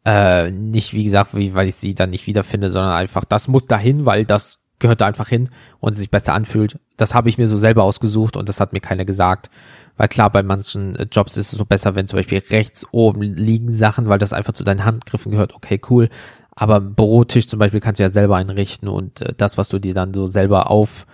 Äh, 0.04 0.50
nicht, 0.50 0.96
wie 0.96 1.04
gesagt, 1.04 1.36
wie, 1.36 1.54
weil 1.54 1.67
ich 1.67 1.76
sie 1.76 1.93
dann 1.93 2.10
nicht 2.10 2.26
wiederfinde, 2.26 2.72
sondern 2.72 2.93
einfach, 2.93 3.24
das 3.24 3.48
muss 3.48 3.67
dahin, 3.67 4.08
weil 4.08 4.26
das 4.26 4.58
gehört 4.80 5.02
da 5.02 5.06
einfach 5.06 5.30
hin 5.30 5.50
und 5.80 5.93
sich 5.93 6.10
besser 6.10 6.34
anfühlt. 6.34 6.80
Das 6.98 7.13
habe 7.13 7.30
ich 7.30 7.38
mir 7.38 7.48
so 7.48 7.58
selber 7.58 7.84
ausgesucht 7.84 8.36
und 8.36 8.50
das 8.50 8.60
hat 8.60 8.74
mir 8.74 8.80
keiner 8.80 9.06
gesagt. 9.06 9.52
Weil 9.96 10.08
klar, 10.08 10.32
bei 10.32 10.41
manchen 10.41 10.96
äh, 10.96 11.06
Jobs 11.12 11.38
ist 11.38 11.54
es 11.54 11.58
so 11.60 11.65
besser, 11.65 11.93
wenn 11.93 12.08
zum 12.08 12.17
Beispiel 12.17 12.41
rechts 12.50 12.88
oben 12.91 13.22
liegen 13.22 13.72
Sachen, 13.72 14.10
weil 14.10 14.17
das 14.17 14.34
einfach 14.34 14.54
zu 14.54 14.63
deinen 14.63 14.86
Handgriffen 14.86 15.32
gehört. 15.32 15.54
Okay, 15.54 15.80
cool. 15.91 16.10
Aber 16.60 16.82
Bürotisch 16.82 17.48
zum 17.48 17.60
Beispiel 17.60 17.80
kannst 17.80 18.00
du 18.00 18.04
ja 18.04 18.10
selber 18.10 18.36
einrichten 18.36 18.89
und 18.89 19.22
äh, 19.22 19.34
das, 19.38 19.60
was 19.60 19.70
du 19.70 19.78
dir 19.78 19.93
dann 19.93 20.12
so 20.12 20.26
selber 20.26 20.72
auf, 20.72 21.06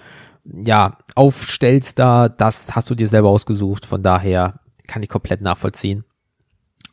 ja, 0.46 0.98
aufstellst 1.16 2.00
da, 2.00 2.30
das 2.30 2.78
hast 2.78 2.90
du 2.90 2.96
dir 2.96 3.10
selber 3.10 3.30
ausgesucht. 3.30 3.86
Von 3.86 4.02
daher 4.02 4.62
kann 4.88 5.04
ich 5.04 5.10
komplett 5.10 5.42
nachvollziehen. 5.42 6.06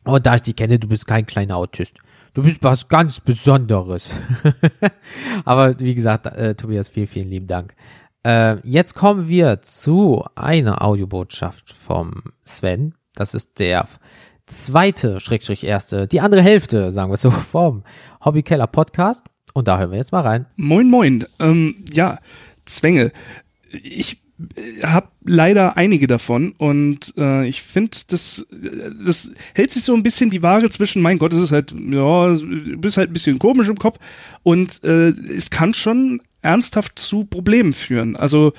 Und 0.03 0.25
da 0.25 0.35
ich 0.35 0.41
dich 0.41 0.57
kenne, 0.57 0.79
du 0.79 0.89
bist 0.89 1.07
kein 1.07 1.25
kleiner 1.25 1.55
Autist. 1.55 1.93
Du 2.33 2.43
bist 2.43 2.61
was 2.61 2.89
ganz 2.89 3.21
Besonderes. 3.21 4.15
Aber 5.45 5.79
wie 5.79 5.95
gesagt, 5.95 6.25
äh, 6.25 6.53
Tobias, 6.53 6.89
vielen, 6.89 7.07
vielen 7.07 7.29
lieben 7.29 7.47
Dank. 7.47 7.73
Äh, 8.23 8.57
jetzt 8.67 8.95
kommen 8.95 9.29
wir 9.29 9.61
zu 9.61 10.25
einer 10.35 10.81
Audiobotschaft 10.81 11.71
vom 11.71 12.23
Sven. 12.43 12.95
Das 13.15 13.33
ist 13.33 13.59
der 13.59 13.87
zweite, 14.51 15.19
Schrägstrich 15.19 15.63
erste, 15.63 16.07
die 16.07 16.21
andere 16.21 16.41
Hälfte, 16.41 16.91
sagen 16.91 17.11
wir 17.11 17.17
so, 17.17 17.31
vom 17.51 17.83
Hobbykeller 18.23 18.67
Podcast. 18.67 19.23
Und 19.53 19.67
da 19.67 19.79
hören 19.79 19.91
wir 19.91 19.97
jetzt 19.97 20.11
mal 20.11 20.21
rein. 20.21 20.45
Moin, 20.55 20.89
moin. 20.89 21.25
Ähm, 21.39 21.83
ja, 21.91 22.19
Zwänge. 22.65 23.11
Ich 23.69 24.21
äh, 24.55 24.85
habe 24.85 25.07
leider 25.25 25.75
einige 25.77 26.07
davon 26.07 26.53
und 26.57 27.13
äh, 27.17 27.47
ich 27.47 27.61
finde, 27.61 27.97
das, 28.07 28.45
das 29.05 29.31
hält 29.53 29.71
sich 29.71 29.83
so 29.83 29.93
ein 29.93 30.03
bisschen 30.03 30.29
die 30.29 30.43
Waage 30.43 30.69
zwischen, 30.69 31.01
mein 31.01 31.19
Gott, 31.19 31.33
es 31.33 31.39
ist 31.39 31.51
halt, 31.51 31.71
ja, 31.71 32.33
du 32.33 32.77
bist 32.77 32.97
halt 32.97 33.09
ein 33.09 33.13
bisschen 33.13 33.39
komisch 33.39 33.67
im 33.67 33.77
Kopf 33.77 33.99
und 34.43 34.83
äh, 34.83 35.09
es 35.09 35.49
kann 35.49 35.73
schon 35.73 36.21
ernsthaft 36.41 36.97
zu 36.97 37.25
Problemen 37.25 37.73
führen. 37.73 38.15
Also 38.15 38.53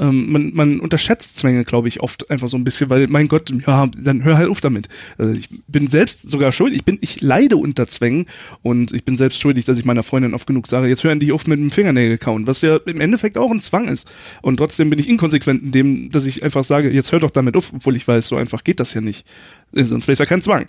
Ähm, 0.00 0.32
man, 0.32 0.54
man 0.54 0.80
unterschätzt 0.80 1.36
Zwänge, 1.36 1.64
glaube 1.64 1.88
ich, 1.88 2.00
oft 2.00 2.30
einfach 2.30 2.48
so 2.48 2.56
ein 2.56 2.64
bisschen, 2.64 2.88
weil, 2.88 3.06
mein 3.08 3.28
Gott, 3.28 3.52
ja, 3.66 3.86
dann 3.96 4.24
hör 4.24 4.38
halt 4.38 4.48
auf 4.48 4.62
damit. 4.62 4.88
Also 5.18 5.32
ich 5.32 5.48
bin 5.68 5.88
selbst 5.88 6.28
sogar 6.30 6.52
schuld, 6.52 6.74
ich 6.74 6.84
bin, 6.84 6.98
ich 7.02 7.20
leide 7.20 7.58
unter 7.58 7.86
Zwängen 7.86 8.26
und 8.62 8.92
ich 8.92 9.04
bin 9.04 9.18
selbst 9.18 9.40
schuldig, 9.40 9.66
dass 9.66 9.78
ich 9.78 9.84
meiner 9.84 10.02
Freundin 10.02 10.32
oft 10.32 10.46
genug 10.46 10.66
sage, 10.66 10.88
jetzt 10.88 11.04
hören 11.04 11.20
die 11.20 11.32
auf 11.32 11.46
mit 11.46 11.60
dem 11.60 11.70
Fingernägel 11.70 12.16
kauen, 12.16 12.46
was 12.46 12.62
ja 12.62 12.76
im 12.76 13.00
Endeffekt 13.00 13.36
auch 13.36 13.50
ein 13.50 13.60
Zwang 13.60 13.88
ist. 13.88 14.10
Und 14.40 14.56
trotzdem 14.56 14.88
bin 14.88 14.98
ich 14.98 15.08
inkonsequent 15.08 15.62
in 15.62 15.70
dem, 15.72 16.10
dass 16.10 16.24
ich 16.24 16.42
einfach 16.42 16.64
sage, 16.64 16.90
jetzt 16.90 17.12
hör 17.12 17.20
doch 17.20 17.30
damit 17.30 17.56
auf, 17.56 17.72
obwohl 17.74 17.94
ich 17.94 18.08
weiß, 18.08 18.26
so 18.26 18.36
einfach 18.36 18.64
geht 18.64 18.80
das 18.80 18.94
ja 18.94 19.02
nicht. 19.02 19.26
Äh, 19.74 19.84
sonst 19.84 20.08
wäre 20.08 20.14
es 20.14 20.18
ja 20.18 20.24
kein 20.24 20.40
Zwang. 20.40 20.66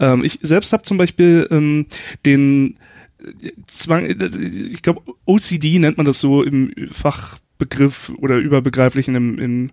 Ähm, 0.00 0.24
ich 0.24 0.40
selbst 0.42 0.72
habe 0.72 0.82
zum 0.82 0.96
Beispiel 0.96 1.46
ähm, 1.50 1.86
den 2.26 2.76
Zwang, 3.66 4.06
ich 4.06 4.82
glaube, 4.82 5.02
OCD 5.24 5.78
nennt 5.78 5.96
man 5.96 6.06
das 6.06 6.18
so 6.18 6.42
im 6.42 6.72
Fachbegriff 7.62 8.12
oder 8.18 8.36
überbegreiflich 8.36 9.08
in, 9.08 9.14
im, 9.14 9.38
in 9.38 9.70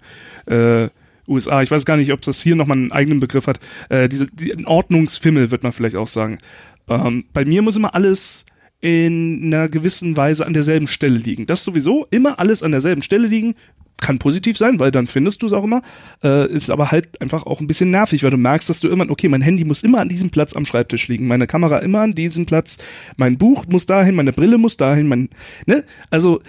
äh, 0.54 0.90
USA. 1.28 1.62
Ich 1.62 1.72
weiß 1.72 1.86
gar 1.86 1.98
nicht, 1.98 2.12
ob 2.14 2.22
das 2.22 2.42
hier 2.42 2.56
nochmal 2.56 2.78
einen 2.78 2.92
eigenen 2.92 3.20
Begriff 3.20 3.48
hat. 3.48 3.60
Äh, 3.90 4.10
diese 4.10 4.28
die 4.28 4.56
Ordnungsfimmel 4.66 5.52
wird 5.52 5.64
man 5.64 5.72
vielleicht 5.72 5.96
auch 5.96 6.08
sagen. 6.08 6.40
Ähm, 6.88 7.26
bei 7.34 7.46
mir 7.46 7.62
muss 7.62 7.76
immer 7.76 7.94
alles 7.96 8.46
in 8.82 9.42
einer 9.44 9.68
gewissen 9.68 10.16
Weise 10.16 10.46
an 10.46 10.54
derselben 10.54 10.88
Stelle 10.88 11.18
liegen. 11.18 11.46
Das 11.46 11.64
sowieso 11.64 12.08
immer 12.12 12.40
alles 12.40 12.64
an 12.64 12.72
derselben 12.72 13.02
Stelle 13.02 13.28
liegen, 13.28 13.56
kann 14.02 14.20
positiv 14.20 14.58
sein, 14.58 14.80
weil 14.80 14.92
dann 14.92 15.08
findest 15.08 15.42
du 15.42 15.48
es 15.48 15.54
auch 15.54 15.64
immer. 15.64 15.82
Äh, 16.24 16.52
ist 16.52 16.70
aber 16.70 16.92
halt 16.92 17.22
einfach 17.22 17.46
auch 17.46 17.60
ein 17.60 17.68
bisschen 17.68 17.92
nervig, 17.92 18.24
weil 18.24 18.32
du 18.32 18.38
merkst, 18.38 18.70
dass 18.70 18.80
du 18.80 18.88
immer, 18.88 19.10
okay, 19.10 19.28
mein 19.28 19.42
Handy 19.42 19.66
muss 19.66 19.84
immer 19.84 20.00
an 20.00 20.10
diesem 20.10 20.30
Platz 20.30 20.56
am 20.56 20.66
Schreibtisch 20.66 21.08
liegen, 21.08 21.28
meine 21.28 21.48
Kamera 21.48 21.80
immer 21.80 22.02
an 22.02 22.14
diesem 22.14 22.46
Platz, 22.46 22.78
mein 23.18 23.38
Buch 23.38 23.66
muss 23.68 23.86
dahin, 23.86 24.16
meine 24.16 24.34
Brille 24.34 24.58
muss 24.58 24.78
dahin, 24.78 25.08
mein, 25.08 25.30
ne? 25.66 25.84
Also 26.10 26.42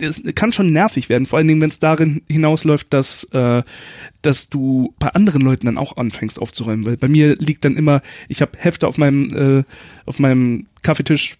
es 0.00 0.22
kann 0.34 0.52
schon 0.52 0.72
nervig 0.72 1.08
werden, 1.08 1.26
vor 1.26 1.38
allen 1.38 1.48
Dingen, 1.48 1.60
wenn 1.60 1.70
es 1.70 1.78
darin 1.78 2.22
hinausläuft, 2.28 2.92
dass, 2.92 3.24
äh, 3.32 3.62
dass 4.22 4.48
du 4.48 4.94
bei 4.98 5.08
anderen 5.08 5.42
Leuten 5.42 5.66
dann 5.66 5.78
auch 5.78 5.96
anfängst 5.96 6.40
aufzuräumen. 6.40 6.86
Weil 6.86 6.96
bei 6.96 7.08
mir 7.08 7.36
liegt 7.36 7.64
dann 7.64 7.76
immer, 7.76 8.02
ich 8.28 8.40
habe 8.40 8.52
Hefte 8.56 8.86
auf 8.86 8.98
meinem, 8.98 9.28
äh, 9.34 9.64
auf 10.06 10.18
meinem 10.18 10.66
Kaffeetisch 10.82 11.36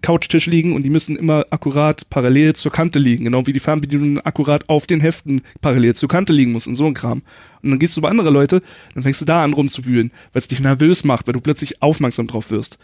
Couchtisch 0.00 0.46
liegen 0.46 0.72
und 0.72 0.82
die 0.82 0.90
müssen 0.90 1.16
immer 1.16 1.44
akkurat 1.50 2.08
parallel 2.08 2.54
zur 2.54 2.72
Kante 2.72 2.98
liegen, 2.98 3.24
genau 3.24 3.46
wie 3.46 3.52
die 3.52 3.60
Fernbedienung 3.60 4.20
akkurat 4.20 4.68
auf 4.68 4.86
den 4.86 5.00
Heften 5.00 5.42
parallel 5.60 5.94
zur 5.94 6.08
Kante 6.08 6.32
liegen 6.32 6.52
muss 6.52 6.66
und 6.66 6.76
so 6.76 6.86
ein 6.86 6.94
Kram. 6.94 7.22
Und 7.62 7.70
dann 7.70 7.78
gehst 7.78 7.96
du 7.96 8.00
bei 8.00 8.08
andere 8.08 8.30
Leute, 8.30 8.62
dann 8.94 9.02
fängst 9.02 9.20
du 9.20 9.26
da 9.26 9.42
an 9.42 9.52
rumzuwühlen, 9.52 10.10
weil 10.32 10.40
es 10.40 10.48
dich 10.48 10.60
nervös 10.60 11.04
macht, 11.04 11.26
weil 11.26 11.34
du 11.34 11.40
plötzlich 11.40 11.82
aufmerksam 11.82 12.26
drauf 12.26 12.50
wirst. 12.50 12.78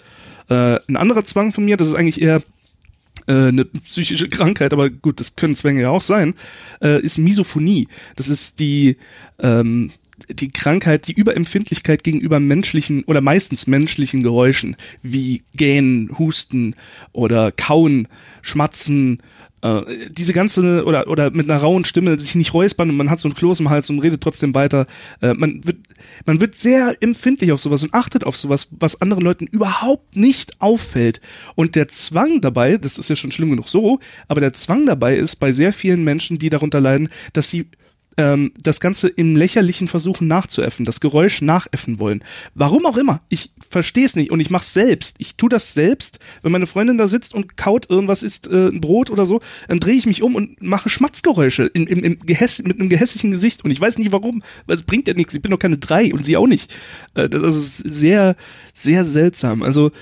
Äh, 0.51 0.81
ein 0.87 0.97
anderer 0.97 1.25
Zwang 1.25 1.53
von 1.53 1.65
mir, 1.65 1.79
das 1.79 1.89
ist 1.89 1.95
eigentlich 1.95 2.21
eher 2.21 2.43
äh, 3.27 3.49
eine 3.49 3.65
psychische 3.65 4.29
Krankheit, 4.29 4.73
aber 4.73 4.91
gut, 4.91 5.21
das 5.21 5.37
können 5.37 5.55
Zwänge 5.55 5.83
ja 5.83 5.91
auch 5.91 6.01
sein, 6.01 6.35
äh, 6.83 7.01
ist 7.01 7.19
Misophonie. 7.19 7.89
Das 8.17 8.29
ist 8.29 8.61
die 8.61 8.97
ähm, 9.39 9.93
die 10.29 10.49
Krankheit, 10.49 11.09
die 11.09 11.13
Überempfindlichkeit 11.13 12.05
gegenüber 12.05 12.41
menschlichen 12.41 13.05
oder 13.05 13.21
meistens 13.21 13.67
menschlichen 13.67 14.23
Geräuschen, 14.23 14.77
wie 15.03 15.43
Gähnen, 15.55 16.19
Husten 16.19 16.75
oder 17.13 17.53
Kauen, 17.53 18.09
Schmatzen, 18.43 19.23
äh, 19.63 20.09
diese 20.11 20.33
ganze 20.33 20.85
oder 20.85 21.07
oder 21.07 21.31
mit 21.31 21.49
einer 21.49 21.61
rauen 21.61 21.85
Stimme 21.85 22.19
sich 22.19 22.35
nicht 22.35 22.53
räuspern 22.53 22.91
und 22.91 22.97
man 22.97 23.11
hat 23.11 23.21
so 23.21 23.29
ein 23.29 23.35
Kloß 23.35 23.61
im 23.61 23.71
Hals 23.71 23.89
und 23.91 24.01
redet 24.01 24.21
trotzdem 24.21 24.55
weiter. 24.55 24.87
Äh, 25.21 25.35
man 25.35 25.65
wird 25.65 25.79
man 26.27 26.41
wird 26.41 26.57
sehr 26.57 26.97
empfindlich 27.01 27.53
auf 27.53 27.61
sowas 27.61 27.83
und 27.83 27.95
achtet 27.95 28.25
auf 28.25 28.37
sowas, 28.37 28.69
was 28.73 29.01
anderen 29.01 29.23
Leuten 29.23 29.47
überhaupt 29.47 30.17
nicht 30.17 30.61
auffällt. 30.61 31.21
Und 31.55 31.77
der 31.77 31.89
Zwang 31.89 32.41
dabei, 32.41 32.77
das 32.77 32.99
ist 32.99 33.09
ja 33.09 33.17
schon 33.17 33.31
schlimm 33.31 33.51
genug 33.51 33.69
so, 33.69 34.01
aber 34.29 34.41
der 34.41 34.53
Zwang 34.53 34.85
dabei 34.85 35.17
ist 35.17 35.37
bei 35.37 35.53
sehr 35.53 35.73
vielen 35.73 36.03
Menschen, 36.03 36.39
die 36.39 36.51
darunter 36.51 36.81
leiden, 36.81 37.09
dass 37.33 37.49
sie 37.49 37.67
ähm, 38.17 38.53
das 38.61 38.81
Ganze 38.81 39.09
im 39.09 39.37
lächerlichen 39.37 39.89
versuchen 39.89 40.27
nachzuäffen, 40.27 40.85
das 40.85 41.01
Geräusch 41.01 41.43
nachäffen 41.43 41.99
wollen. 41.99 42.23
Warum 42.55 42.87
auch 42.87 42.97
immer. 42.97 43.21
Ich 43.29 43.51
verstehe 43.69 44.05
es 44.05 44.17
nicht 44.17 44.31
und 44.31 44.41
ich 44.41 44.51
mache 44.51 44.65
selbst. 44.65 45.17
Ich 45.19 45.37
tu 45.37 45.49
das 45.49 45.75
selbst. 45.75 46.19
Wenn 46.43 46.53
meine 46.53 46.67
Freundin 46.67 46.99
da 46.99 47.09
sitzt 47.09 47.35
und 47.35 47.57
kaut 47.57 47.89
irgendwas 47.91 48.23
ist, 48.23 48.47
äh, 48.49 48.69
ein 48.69 48.81
Brot 48.81 49.11
oder 49.11 49.27
so, 49.27 49.41
dann 49.69 49.81
drehe 49.81 49.95
ich 49.95 50.07
mich 50.07 50.23
um 50.23 50.35
und 50.35 50.61
mache 50.63 50.89
Schmatzgeräusche 50.89 51.65
im, 51.67 51.87
im, 51.87 52.05
im 52.05 52.19
mit 52.65 52.81
einem 52.81 52.89
gehässigen 52.89 53.31
Gesicht. 53.31 53.65
Und 53.65 53.71
ich 53.71 53.81
weiß 53.81 53.99
nicht 53.99 54.13
warum, 54.13 54.43
weil 54.67 54.77
es 54.77 54.83
bringt 54.83 55.09
ja 55.09 55.15
nichts. 55.15 55.35
Ich 55.35 55.43
bin 55.43 55.51
doch 55.51 55.59
keine 55.59 55.79
drei 55.79 56.13
und 56.13 56.25
sie 56.25 56.37
auch 56.37 56.47
nicht. 56.47 56.75
Äh, 57.15 57.29
das 57.29 57.57
ist 57.57 57.77
sehr, 57.79 58.37
sehr 58.75 59.05
seltsam. 59.05 59.63
Also 59.63 59.93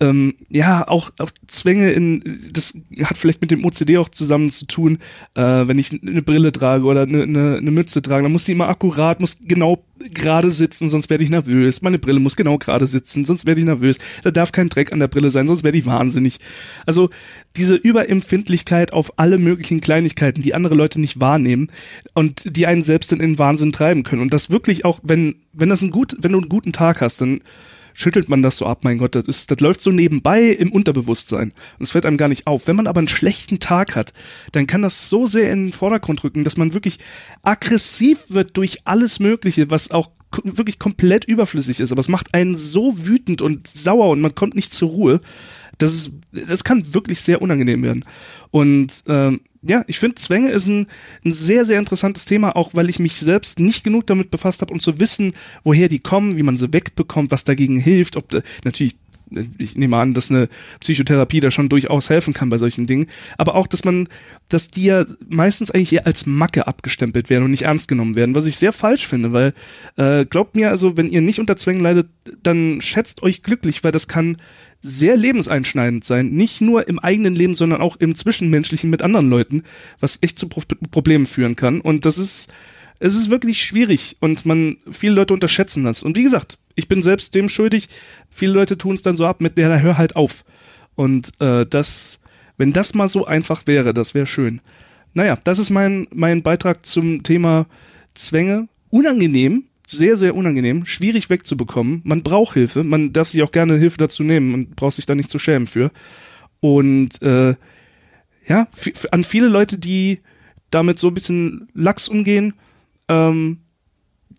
ähm, 0.00 0.34
ja, 0.48 0.86
auch, 0.86 1.10
auch 1.18 1.30
Zwänge 1.46 1.90
in, 1.90 2.50
das 2.52 2.74
hat 3.02 3.18
vielleicht 3.18 3.40
mit 3.40 3.50
dem 3.50 3.64
OCD 3.64 3.98
auch 3.98 4.08
zusammen 4.08 4.50
zu 4.50 4.66
tun, 4.66 4.98
äh, 5.34 5.42
wenn 5.42 5.78
ich 5.78 6.02
eine 6.02 6.22
Brille 6.22 6.52
trage 6.52 6.84
oder 6.84 7.02
eine, 7.02 7.22
eine, 7.22 7.56
eine 7.56 7.70
Mütze 7.70 8.02
trage, 8.02 8.22
dann 8.22 8.32
muss 8.32 8.44
die 8.44 8.52
immer 8.52 8.68
akkurat, 8.68 9.20
muss 9.20 9.38
genau 9.40 9.84
gerade 10.14 10.50
sitzen, 10.50 10.88
sonst 10.88 11.10
werde 11.10 11.24
ich 11.24 11.30
nervös. 11.30 11.82
Meine 11.82 11.98
Brille 11.98 12.20
muss 12.20 12.36
genau 12.36 12.58
gerade 12.58 12.86
sitzen, 12.86 13.24
sonst 13.24 13.46
werde 13.46 13.60
ich 13.60 13.66
nervös. 13.66 13.98
Da 14.22 14.30
darf 14.30 14.52
kein 14.52 14.68
Dreck 14.68 14.92
an 14.92 15.00
der 15.00 15.08
Brille 15.08 15.30
sein, 15.30 15.48
sonst 15.48 15.64
werde 15.64 15.78
ich 15.78 15.86
wahnsinnig. 15.86 16.38
Also 16.86 17.10
diese 17.56 17.74
Überempfindlichkeit 17.74 18.92
auf 18.92 19.18
alle 19.18 19.38
möglichen 19.38 19.80
Kleinigkeiten, 19.80 20.42
die 20.42 20.54
andere 20.54 20.74
Leute 20.74 21.00
nicht 21.00 21.20
wahrnehmen 21.20 21.70
und 22.14 22.56
die 22.56 22.66
einen 22.66 22.82
selbst 22.82 23.12
in 23.12 23.18
den 23.18 23.38
Wahnsinn 23.38 23.72
treiben 23.72 24.04
können. 24.04 24.22
Und 24.22 24.32
das 24.32 24.50
wirklich 24.50 24.84
auch, 24.84 25.00
wenn, 25.02 25.36
wenn 25.52 25.68
das 25.68 25.82
ein 25.82 25.90
gut, 25.90 26.16
wenn 26.20 26.32
du 26.32 26.38
einen 26.38 26.48
guten 26.48 26.72
Tag 26.72 27.00
hast, 27.00 27.20
dann 27.20 27.40
schüttelt 27.98 28.28
man 28.28 28.42
das 28.42 28.58
so 28.58 28.66
ab, 28.66 28.84
mein 28.84 28.98
Gott, 28.98 29.16
das, 29.16 29.26
ist, 29.26 29.50
das 29.50 29.58
läuft 29.58 29.80
so 29.80 29.90
nebenbei 29.90 30.44
im 30.44 30.70
Unterbewusstsein. 30.70 31.52
Und 31.78 31.82
es 31.82 31.90
fällt 31.90 32.06
einem 32.06 32.16
gar 32.16 32.28
nicht 32.28 32.46
auf. 32.46 32.68
Wenn 32.68 32.76
man 32.76 32.86
aber 32.86 33.00
einen 33.00 33.08
schlechten 33.08 33.58
Tag 33.58 33.96
hat, 33.96 34.12
dann 34.52 34.68
kann 34.68 34.82
das 34.82 35.10
so 35.10 35.26
sehr 35.26 35.52
in 35.52 35.66
den 35.66 35.72
Vordergrund 35.72 36.22
rücken, 36.22 36.44
dass 36.44 36.56
man 36.56 36.74
wirklich 36.74 37.00
aggressiv 37.42 38.26
wird 38.28 38.56
durch 38.56 38.82
alles 38.84 39.18
Mögliche, 39.18 39.68
was 39.72 39.90
auch 39.90 40.12
wirklich 40.44 40.78
komplett 40.78 41.24
überflüssig 41.24 41.80
ist. 41.80 41.90
Aber 41.90 42.00
es 42.00 42.08
macht 42.08 42.34
einen 42.34 42.54
so 42.54 43.04
wütend 43.04 43.42
und 43.42 43.66
sauer 43.66 44.10
und 44.10 44.20
man 44.20 44.36
kommt 44.36 44.54
nicht 44.54 44.72
zur 44.72 44.90
Ruhe. 44.90 45.20
Das 45.78 45.94
ist, 45.94 46.12
das 46.32 46.64
kann 46.64 46.92
wirklich 46.92 47.20
sehr 47.20 47.40
unangenehm 47.40 47.82
werden. 47.82 48.04
Und 48.50 49.04
ähm, 49.06 49.40
ja, 49.62 49.84
ich 49.86 49.98
finde, 49.98 50.16
Zwänge 50.16 50.50
ist 50.50 50.68
ein, 50.68 50.86
ein 51.24 51.32
sehr, 51.32 51.64
sehr 51.64 51.78
interessantes 51.78 52.24
Thema, 52.24 52.56
auch 52.56 52.74
weil 52.74 52.88
ich 52.88 52.98
mich 52.98 53.14
selbst 53.14 53.58
nicht 53.60 53.84
genug 53.84 54.06
damit 54.06 54.30
befasst 54.30 54.62
habe, 54.62 54.72
um 54.72 54.80
zu 54.80 55.00
wissen, 55.00 55.32
woher 55.64 55.88
die 55.88 55.98
kommen, 55.98 56.36
wie 56.36 56.42
man 56.42 56.56
sie 56.56 56.72
wegbekommt, 56.72 57.30
was 57.30 57.44
dagegen 57.44 57.78
hilft, 57.78 58.16
ob 58.16 58.28
da, 58.28 58.40
natürlich 58.64 58.96
ich 59.58 59.76
nehme 59.76 59.96
an, 59.96 60.14
dass 60.14 60.30
eine 60.30 60.48
Psychotherapie 60.80 61.40
da 61.40 61.50
schon 61.50 61.68
durchaus 61.68 62.10
helfen 62.10 62.34
kann 62.34 62.48
bei 62.48 62.58
solchen 62.58 62.86
Dingen, 62.86 63.06
aber 63.36 63.54
auch, 63.54 63.66
dass 63.66 63.84
man, 63.84 64.08
dass 64.48 64.70
die 64.70 64.84
ja 64.84 65.06
meistens 65.28 65.70
eigentlich 65.70 65.92
eher 65.92 66.06
als 66.06 66.26
Macke 66.26 66.66
abgestempelt 66.66 67.30
werden 67.30 67.44
und 67.44 67.50
nicht 67.50 67.62
ernst 67.62 67.88
genommen 67.88 68.16
werden, 68.16 68.34
was 68.34 68.46
ich 68.46 68.56
sehr 68.56 68.72
falsch 68.72 69.06
finde, 69.06 69.32
weil 69.32 69.54
äh, 69.96 70.24
glaubt 70.24 70.56
mir, 70.56 70.70
also 70.70 70.96
wenn 70.96 71.10
ihr 71.10 71.20
nicht 71.20 71.40
unter 71.40 71.56
Zwängen 71.56 71.82
leidet, 71.82 72.08
dann 72.42 72.80
schätzt 72.80 73.22
euch 73.22 73.42
glücklich, 73.42 73.84
weil 73.84 73.92
das 73.92 74.08
kann 74.08 74.36
sehr 74.80 75.16
lebenseinschneidend 75.16 76.04
sein. 76.04 76.30
Nicht 76.30 76.60
nur 76.60 76.86
im 76.88 76.98
eigenen 76.98 77.34
Leben, 77.34 77.54
sondern 77.54 77.80
auch 77.80 77.96
im 77.96 78.14
Zwischenmenschlichen 78.14 78.90
mit 78.90 79.02
anderen 79.02 79.28
Leuten, 79.28 79.64
was 80.00 80.18
echt 80.20 80.38
zu 80.38 80.48
Pro 80.48 80.62
Problemen 80.90 81.26
führen 81.26 81.56
kann. 81.56 81.80
Und 81.80 82.04
das 82.04 82.18
ist, 82.18 82.52
es 83.00 83.14
ist 83.14 83.30
wirklich 83.30 83.62
schwierig 83.62 84.16
und 84.20 84.46
man, 84.46 84.76
viele 84.90 85.14
Leute 85.14 85.34
unterschätzen 85.34 85.84
das. 85.84 86.02
Und 86.02 86.16
wie 86.16 86.22
gesagt, 86.22 86.58
ich 86.78 86.86
bin 86.86 87.02
selbst 87.02 87.34
dem 87.34 87.48
schuldig. 87.48 87.88
Viele 88.30 88.52
Leute 88.52 88.78
tun 88.78 88.94
es 88.94 89.02
dann 89.02 89.16
so 89.16 89.26
ab 89.26 89.40
mit 89.40 89.58
der, 89.58 89.82
hör 89.82 89.98
halt 89.98 90.14
auf. 90.14 90.44
Und 90.94 91.32
äh, 91.40 91.66
das, 91.66 92.20
wenn 92.56 92.72
das 92.72 92.94
mal 92.94 93.08
so 93.08 93.26
einfach 93.26 93.66
wäre, 93.66 93.92
das 93.92 94.14
wäre 94.14 94.26
schön. 94.26 94.60
Naja, 95.12 95.36
das 95.42 95.58
ist 95.58 95.70
mein, 95.70 96.06
mein 96.12 96.42
Beitrag 96.42 96.86
zum 96.86 97.24
Thema 97.24 97.66
Zwänge. 98.14 98.68
Unangenehm, 98.90 99.64
sehr, 99.86 100.16
sehr 100.16 100.36
unangenehm, 100.36 100.86
schwierig 100.86 101.30
wegzubekommen. 101.30 102.00
Man 102.04 102.22
braucht 102.22 102.54
Hilfe, 102.54 102.84
man 102.84 103.12
darf 103.12 103.28
sich 103.28 103.42
auch 103.42 103.52
gerne 103.52 103.76
Hilfe 103.76 103.98
dazu 103.98 104.22
nehmen 104.22 104.54
und 104.54 104.76
braucht 104.76 104.94
sich 104.94 105.06
da 105.06 105.16
nicht 105.16 105.30
zu 105.30 105.40
schämen 105.40 105.66
für. 105.66 105.90
Und 106.60 107.20
äh, 107.22 107.56
ja, 108.46 108.68
an 109.10 109.24
viele 109.24 109.48
Leute, 109.48 109.78
die 109.78 110.20
damit 110.70 111.00
so 111.00 111.08
ein 111.08 111.14
bisschen 111.14 111.68
lax 111.74 112.08
umgehen, 112.08 112.54
ähm, 113.08 113.58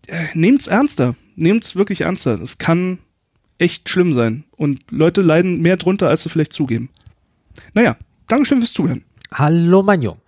äh, 0.07 0.25
nehmt's 0.35 0.67
ernster. 0.67 1.15
Nehmt's 1.39 1.75
wirklich 1.75 2.01
ernster. 2.01 2.39
Es 2.41 2.57
kann 2.57 2.99
echt 3.57 3.89
schlimm 3.89 4.13
sein. 4.13 4.43
Und 4.57 4.79
Leute 4.91 5.21
leiden 5.21 5.61
mehr 5.61 5.77
drunter, 5.77 6.09
als 6.09 6.23
sie 6.23 6.29
vielleicht 6.29 6.53
zugeben. 6.53 6.89
Naja, 7.73 7.97
Dankeschön 8.27 8.59
fürs 8.59 8.73
Zuhören. 8.73 9.03
Hallo, 9.31 9.81
mein 9.81 10.01
Junge. 10.01 10.19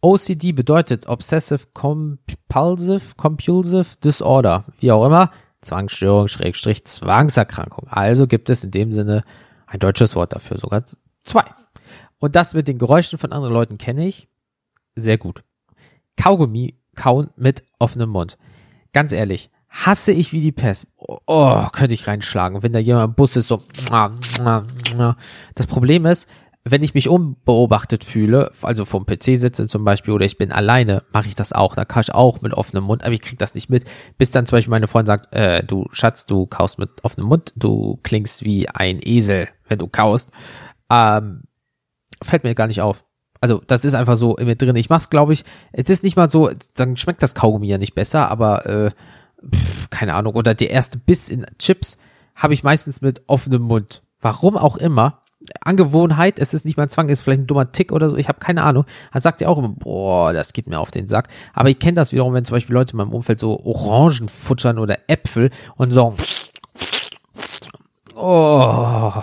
OCD 0.00 0.52
bedeutet 0.52 1.08
Obsessive 1.08 1.66
Compulsive 1.74 3.16
Compulsive 3.16 3.96
Disorder, 4.02 4.64
wie 4.78 4.92
auch 4.92 5.04
immer, 5.04 5.32
Zwangsstörung, 5.60 6.28
Schrägstrich, 6.28 6.84
Zwangserkrankung. 6.84 7.88
Also 7.88 8.28
gibt 8.28 8.48
es 8.48 8.62
in 8.62 8.70
dem 8.70 8.92
Sinne 8.92 9.24
ein 9.66 9.80
deutsches 9.80 10.14
Wort 10.14 10.34
dafür, 10.34 10.56
sogar 10.58 10.84
zwei. 11.24 11.44
Und 12.20 12.36
das 12.36 12.54
mit 12.54 12.68
den 12.68 12.78
Geräuschen 12.78 13.18
von 13.18 13.32
anderen 13.32 13.54
Leuten 13.54 13.78
kenne 13.78 14.06
ich 14.06 14.28
sehr 14.94 15.18
gut. 15.18 15.42
Kaugummi 16.16 16.78
kauen 16.94 17.30
mit 17.36 17.64
offenem 17.78 18.10
Mund. 18.10 18.38
Ganz 18.92 19.12
ehrlich, 19.12 19.50
hasse 19.68 20.12
ich 20.12 20.32
wie 20.32 20.40
die 20.40 20.52
Pest. 20.52 20.86
Oh, 20.96 21.66
könnte 21.72 21.94
ich 21.94 22.06
reinschlagen, 22.06 22.62
wenn 22.62 22.72
da 22.72 22.78
jemand 22.78 23.10
im 23.10 23.14
Bus 23.14 23.36
ist, 23.36 23.48
so. 23.48 23.62
Das 25.54 25.66
Problem 25.66 26.06
ist, 26.06 26.28
wenn 26.64 26.82
ich 26.82 26.94
mich 26.94 27.08
unbeobachtet 27.08 28.04
fühle, 28.04 28.52
also 28.62 28.84
vom 28.84 29.06
PC 29.06 29.36
sitze 29.36 29.66
zum 29.66 29.84
Beispiel 29.84 30.12
oder 30.12 30.26
ich 30.26 30.38
bin 30.38 30.52
alleine, 30.52 31.02
mache 31.12 31.28
ich 31.28 31.34
das 31.34 31.52
auch. 31.52 31.74
Da 31.74 31.84
kann 31.84 32.02
ich 32.02 32.14
auch 32.14 32.40
mit 32.40 32.52
offenem 32.52 32.84
Mund, 32.84 33.04
aber 33.04 33.12
ich 33.12 33.20
krieg 33.20 33.38
das 33.38 33.54
nicht 33.54 33.70
mit. 33.70 33.84
Bis 34.16 34.30
dann 34.30 34.46
zum 34.46 34.56
Beispiel 34.56 34.70
meine 34.70 34.88
Freundin 34.88 35.06
sagt, 35.06 35.32
äh, 35.34 35.62
du 35.64 35.86
Schatz, 35.92 36.26
du 36.26 36.46
kaust 36.46 36.78
mit 36.78 36.90
offenem 37.04 37.28
Mund, 37.28 37.52
du 37.56 37.98
klingst 38.02 38.44
wie 38.44 38.68
ein 38.68 39.00
Esel, 39.02 39.48
wenn 39.68 39.78
du 39.78 39.86
kaust. 39.86 40.30
Ähm, 40.90 41.42
fällt 42.22 42.44
mir 42.44 42.54
gar 42.54 42.66
nicht 42.66 42.82
auf. 42.82 43.04
Also 43.40 43.62
das 43.66 43.84
ist 43.84 43.94
einfach 43.94 44.16
so 44.16 44.36
mir 44.40 44.56
drin. 44.56 44.76
Ich 44.76 44.90
mach's, 44.90 45.10
glaube 45.10 45.32
ich, 45.32 45.44
es 45.72 45.88
ist 45.88 46.02
nicht 46.02 46.16
mal 46.16 46.28
so, 46.28 46.50
dann 46.74 46.96
schmeckt 46.96 47.22
das 47.22 47.34
Kaugummi 47.34 47.68
ja 47.68 47.78
nicht 47.78 47.94
besser, 47.94 48.30
aber 48.30 48.66
äh, 48.66 48.90
pff, 49.42 49.90
keine 49.90 50.14
Ahnung. 50.14 50.34
Oder 50.34 50.54
der 50.54 50.70
erste 50.70 50.98
Biss 50.98 51.28
in 51.28 51.46
Chips 51.58 51.98
habe 52.34 52.54
ich 52.54 52.62
meistens 52.62 53.00
mit 53.00 53.22
offenem 53.26 53.62
Mund. 53.62 54.02
Warum 54.20 54.56
auch 54.56 54.76
immer. 54.76 55.22
Angewohnheit, 55.60 56.40
es 56.40 56.52
ist 56.52 56.64
nicht 56.64 56.76
mal 56.76 56.90
Zwang, 56.90 57.08
ist 57.08 57.20
vielleicht 57.20 57.42
ein 57.42 57.46
dummer 57.46 57.70
Tick 57.70 57.92
oder 57.92 58.10
so, 58.10 58.16
ich 58.16 58.28
habe 58.28 58.40
keine 58.40 58.64
Ahnung. 58.64 58.84
Er 59.12 59.20
sagt 59.20 59.40
ja 59.40 59.48
auch 59.48 59.56
immer, 59.56 59.68
boah, 59.68 60.32
das 60.32 60.52
geht 60.52 60.66
mir 60.66 60.80
auf 60.80 60.90
den 60.90 61.06
Sack. 61.06 61.28
Aber 61.54 61.70
ich 61.70 61.78
kenne 61.78 61.94
das 61.94 62.10
wiederum, 62.10 62.34
wenn 62.34 62.44
zum 62.44 62.56
Beispiel 62.56 62.74
Leute 62.74 62.92
in 62.92 62.96
meinem 62.96 63.12
Umfeld 63.12 63.38
so 63.38 63.64
Orangen 63.64 64.28
futtern 64.28 64.78
oder 64.78 64.98
Äpfel 65.06 65.50
und 65.76 65.92
so, 65.92 66.16
oh, 68.16 69.22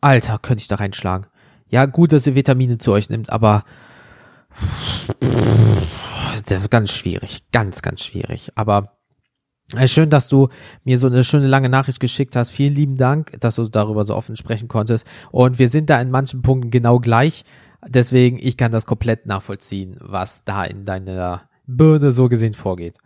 Alter, 0.00 0.38
könnte 0.38 0.62
ich 0.62 0.68
da 0.68 0.76
reinschlagen. 0.76 1.26
Ja, 1.68 1.84
gut, 1.86 2.12
dass 2.12 2.26
ihr 2.26 2.34
Vitamine 2.34 2.78
zu 2.78 2.92
euch 2.92 3.10
nimmt, 3.10 3.30
aber 3.30 3.64
ganz 6.70 6.92
schwierig, 6.92 7.44
ganz, 7.52 7.82
ganz 7.82 8.02
schwierig. 8.04 8.52
Aber 8.54 8.93
Schön, 9.86 10.10
dass 10.10 10.28
du 10.28 10.48
mir 10.84 10.98
so 10.98 11.06
eine 11.06 11.24
schöne 11.24 11.46
lange 11.46 11.68
Nachricht 11.68 11.98
geschickt 11.98 12.36
hast. 12.36 12.50
Vielen 12.50 12.74
lieben 12.74 12.96
Dank, 12.96 13.40
dass 13.40 13.56
du 13.56 13.68
darüber 13.68 14.04
so 14.04 14.14
offen 14.14 14.36
sprechen 14.36 14.68
konntest. 14.68 15.06
Und 15.32 15.58
wir 15.58 15.68
sind 15.68 15.90
da 15.90 16.00
in 16.00 16.10
manchen 16.10 16.42
Punkten 16.42 16.70
genau 16.70 17.00
gleich. 17.00 17.44
Deswegen, 17.88 18.38
ich 18.38 18.56
kann 18.56 18.72
das 18.72 18.86
komplett 18.86 19.26
nachvollziehen, 19.26 19.96
was 20.00 20.44
da 20.44 20.64
in 20.64 20.84
deiner 20.84 21.48
Birne 21.66 22.10
so 22.10 22.28
gesehen 22.28 22.54
vorgeht. 22.54 22.98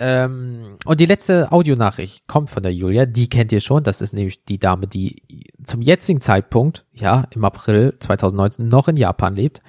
Ähm, 0.00 0.76
und 0.84 1.00
die 1.00 1.06
letzte 1.06 1.52
Audionachricht 1.52 2.26
kommt 2.26 2.50
von 2.50 2.62
der 2.62 2.74
Julia. 2.74 3.06
Die 3.06 3.28
kennt 3.28 3.52
ihr 3.52 3.60
schon. 3.60 3.84
Das 3.84 4.00
ist 4.00 4.12
nämlich 4.12 4.44
die 4.44 4.58
Dame, 4.58 4.88
die 4.88 5.22
zum 5.62 5.80
jetzigen 5.82 6.20
Zeitpunkt, 6.20 6.84
ja, 6.92 7.24
im 7.30 7.44
April 7.44 7.96
2019 8.00 8.68
noch 8.68 8.88
in 8.88 8.96
Japan 8.96 9.36
lebt. 9.36 9.60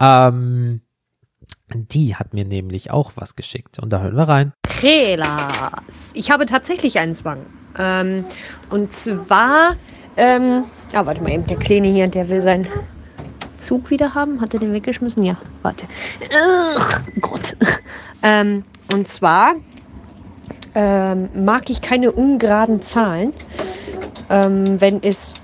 Ähm, 0.00 0.82
die 1.74 2.14
hat 2.14 2.34
mir 2.34 2.44
nämlich 2.44 2.90
auch 2.90 3.12
was 3.16 3.36
geschickt 3.36 3.78
und 3.78 3.92
da 3.92 4.00
hören 4.00 4.16
wir 4.16 4.28
rein. 4.28 4.52
Krelas. 4.62 6.10
Ich 6.14 6.30
habe 6.30 6.46
tatsächlich 6.46 6.98
einen 6.98 7.14
Zwang. 7.14 7.46
Ähm, 7.76 8.24
und 8.70 8.92
zwar, 8.92 9.76
ähm, 10.16 10.64
ah, 10.92 11.06
warte 11.06 11.22
mal 11.22 11.32
eben, 11.32 11.46
der 11.46 11.56
Kleine 11.56 11.88
hier, 11.88 12.08
der 12.08 12.28
will 12.28 12.40
seinen 12.40 12.66
Zug 13.58 13.90
wieder 13.90 14.14
haben. 14.14 14.40
Hat 14.40 14.54
er 14.54 14.60
den 14.60 14.72
weggeschmissen? 14.72 15.22
Ja, 15.22 15.36
warte. 15.62 15.86
Ugh, 16.22 17.00
Gott. 17.20 17.56
Ähm, 18.22 18.64
und 18.92 19.08
zwar 19.08 19.54
ähm, 20.74 21.28
mag 21.34 21.70
ich 21.70 21.80
keine 21.80 22.12
ungeraden 22.12 22.82
Zahlen, 22.82 23.32
ähm, 24.30 24.80
wenn 24.80 25.02
es 25.02 25.34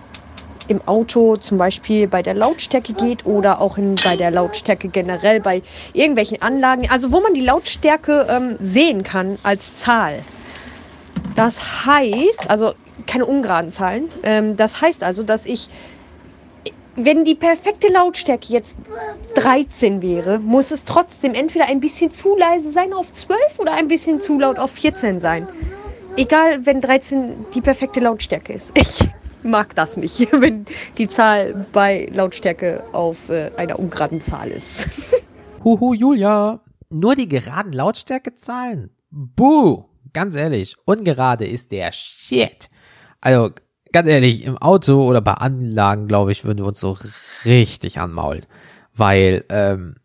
im 0.71 0.81
Auto 0.87 1.37
zum 1.37 1.59
Beispiel 1.59 2.07
bei 2.07 2.23
der 2.23 2.35
Lautstärke 2.35 2.93
geht 2.93 3.27
oder 3.27 3.61
auch 3.61 3.77
in, 3.77 3.97
bei 3.97 4.17
der 4.17 4.31
Lautstärke 4.31 4.89
generell 4.89 5.41
bei 5.41 5.63
irgendwelchen 5.93 6.41
Anlagen, 6.41 6.89
also 6.89 7.11
wo 7.11 7.21
man 7.21 7.35
die 7.35 7.41
Lautstärke 7.41 8.27
ähm, 8.31 8.57
sehen 8.61 9.03
kann 9.03 9.37
als 9.43 9.77
Zahl. 9.79 10.21
Das 11.35 11.85
heißt, 11.85 12.49
also 12.49 12.75
keine 13.07 13.27
ungeraden 13.27 13.73
Zahlen, 13.73 14.09
ähm, 14.23 14.57
das 14.57 14.81
heißt 14.81 15.03
also, 15.03 15.25
dass 15.25 15.45
ich, 15.45 15.69
wenn 16.95 17.25
die 17.25 17.35
perfekte 17.35 17.89
Lautstärke 17.89 18.53
jetzt 18.53 18.77
13 19.35 20.03
wäre, 20.03 20.39
muss 20.39 20.71
es 20.71 20.85
trotzdem 20.85 21.35
entweder 21.35 21.67
ein 21.67 21.81
bisschen 21.81 22.13
zu 22.13 22.37
leise 22.37 22.71
sein 22.71 22.93
auf 22.93 23.13
12 23.13 23.59
oder 23.59 23.73
ein 23.73 23.89
bisschen 23.89 24.21
zu 24.21 24.39
laut 24.39 24.59
auf 24.61 24.71
14 24.71 25.21
sein. 25.21 25.49
Egal, 26.17 26.65
wenn 26.65 26.81
13 26.81 27.47
die 27.55 27.61
perfekte 27.61 27.99
Lautstärke 27.99 28.53
ist. 28.53 28.71
Ich 28.77 29.01
mag 29.43 29.75
das 29.75 29.97
nicht, 29.97 30.33
wenn 30.33 30.67
die 30.99 31.09
Zahl 31.09 31.67
bei 31.73 32.09
Lautstärke 32.13 32.83
auf 32.93 33.29
äh, 33.29 33.51
einer 33.57 33.79
ungeraden 33.79 34.21
Zahl 34.23 34.51
ist. 34.51 34.89
Huhu, 35.65 35.95
Julia. 35.95 36.61
Nur 36.91 37.15
die 37.15 37.29
geraden 37.29 37.73
Lautstärkezahlen? 37.73 38.91
Buh. 39.11 39.85
Ganz 40.13 40.35
ehrlich, 40.35 40.77
ungerade 40.87 41.47
ist 41.47 41.71
der 41.71 41.93
Shit. 41.93 42.69
Also, 43.21 43.51
ganz 43.93 44.09
ehrlich, 44.09 44.45
im 44.45 44.59
Auto 44.59 45.05
oder 45.07 45.21
bei 45.21 45.35
Anlagen, 45.35 46.09
glaube 46.09 46.33
ich, 46.33 46.45
würden 46.45 46.59
wir 46.59 46.67
uns 46.67 46.81
so 46.81 46.97
richtig 47.45 48.01
anmaulen. 48.01 48.45
Weil, 48.93 49.45
ähm, 49.51 49.97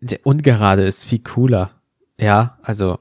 der 0.00 0.20
ungerade 0.24 0.84
ist 0.84 1.04
viel 1.04 1.20
cooler. 1.20 1.70
Ja, 2.16 2.58
also, 2.62 2.98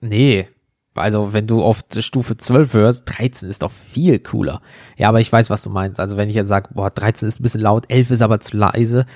nee, 0.00 0.48
also 0.94 1.32
wenn 1.32 1.46
du 1.46 1.62
auf 1.62 1.84
Stufe 1.98 2.36
12 2.36 2.72
hörst, 2.74 3.02
13 3.06 3.48
ist 3.48 3.62
doch 3.62 3.70
viel 3.70 4.18
cooler. 4.18 4.60
Ja, 4.96 5.08
aber 5.08 5.20
ich 5.20 5.32
weiß, 5.32 5.50
was 5.50 5.62
du 5.62 5.70
meinst. 5.70 5.98
Also 5.98 6.16
wenn 6.16 6.28
ich 6.28 6.34
jetzt 6.34 6.48
sage, 6.48 6.70
boah, 6.72 6.90
13 6.90 7.28
ist 7.28 7.40
ein 7.40 7.42
bisschen 7.42 7.60
laut, 7.60 7.86
11 7.88 8.12
ist 8.12 8.22
aber 8.22 8.40
zu 8.40 8.56
leise, 8.56 9.06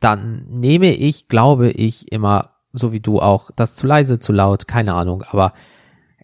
dann 0.00 0.46
nehme 0.48 0.94
ich, 0.94 1.28
glaube 1.28 1.70
ich, 1.70 2.10
immer, 2.10 2.50
so 2.72 2.92
wie 2.92 3.00
du 3.00 3.20
auch, 3.20 3.50
das 3.54 3.76
zu 3.76 3.86
leise, 3.86 4.18
zu 4.18 4.32
laut, 4.32 4.66
keine 4.66 4.94
Ahnung. 4.94 5.22
Aber 5.22 5.52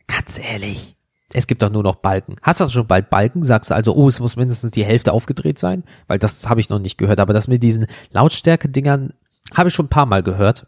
ganz 0.06 0.38
ehrlich, 0.38 0.96
es 1.32 1.46
gibt 1.46 1.62
doch 1.62 1.70
nur 1.70 1.82
noch 1.82 1.96
Balken. 1.96 2.36
Hast 2.42 2.60
du 2.60 2.66
schon 2.66 2.86
bald 2.86 3.10
Balken? 3.10 3.42
Sagst 3.42 3.70
du 3.70 3.74
also, 3.74 3.94
oh, 3.94 4.08
es 4.08 4.20
muss 4.20 4.36
mindestens 4.36 4.70
die 4.70 4.84
Hälfte 4.84 5.12
aufgedreht 5.12 5.58
sein? 5.58 5.84
Weil 6.06 6.18
das 6.18 6.48
habe 6.48 6.60
ich 6.60 6.70
noch 6.70 6.78
nicht 6.78 6.98
gehört. 6.98 7.20
Aber 7.20 7.32
das 7.32 7.48
mit 7.48 7.62
diesen 7.62 7.86
Lautstärke-Dingern 8.10 9.12
habe 9.54 9.68
ich 9.68 9.74
schon 9.74 9.86
ein 9.86 9.90
paar 9.90 10.06
Mal 10.06 10.22
gehört. 10.22 10.66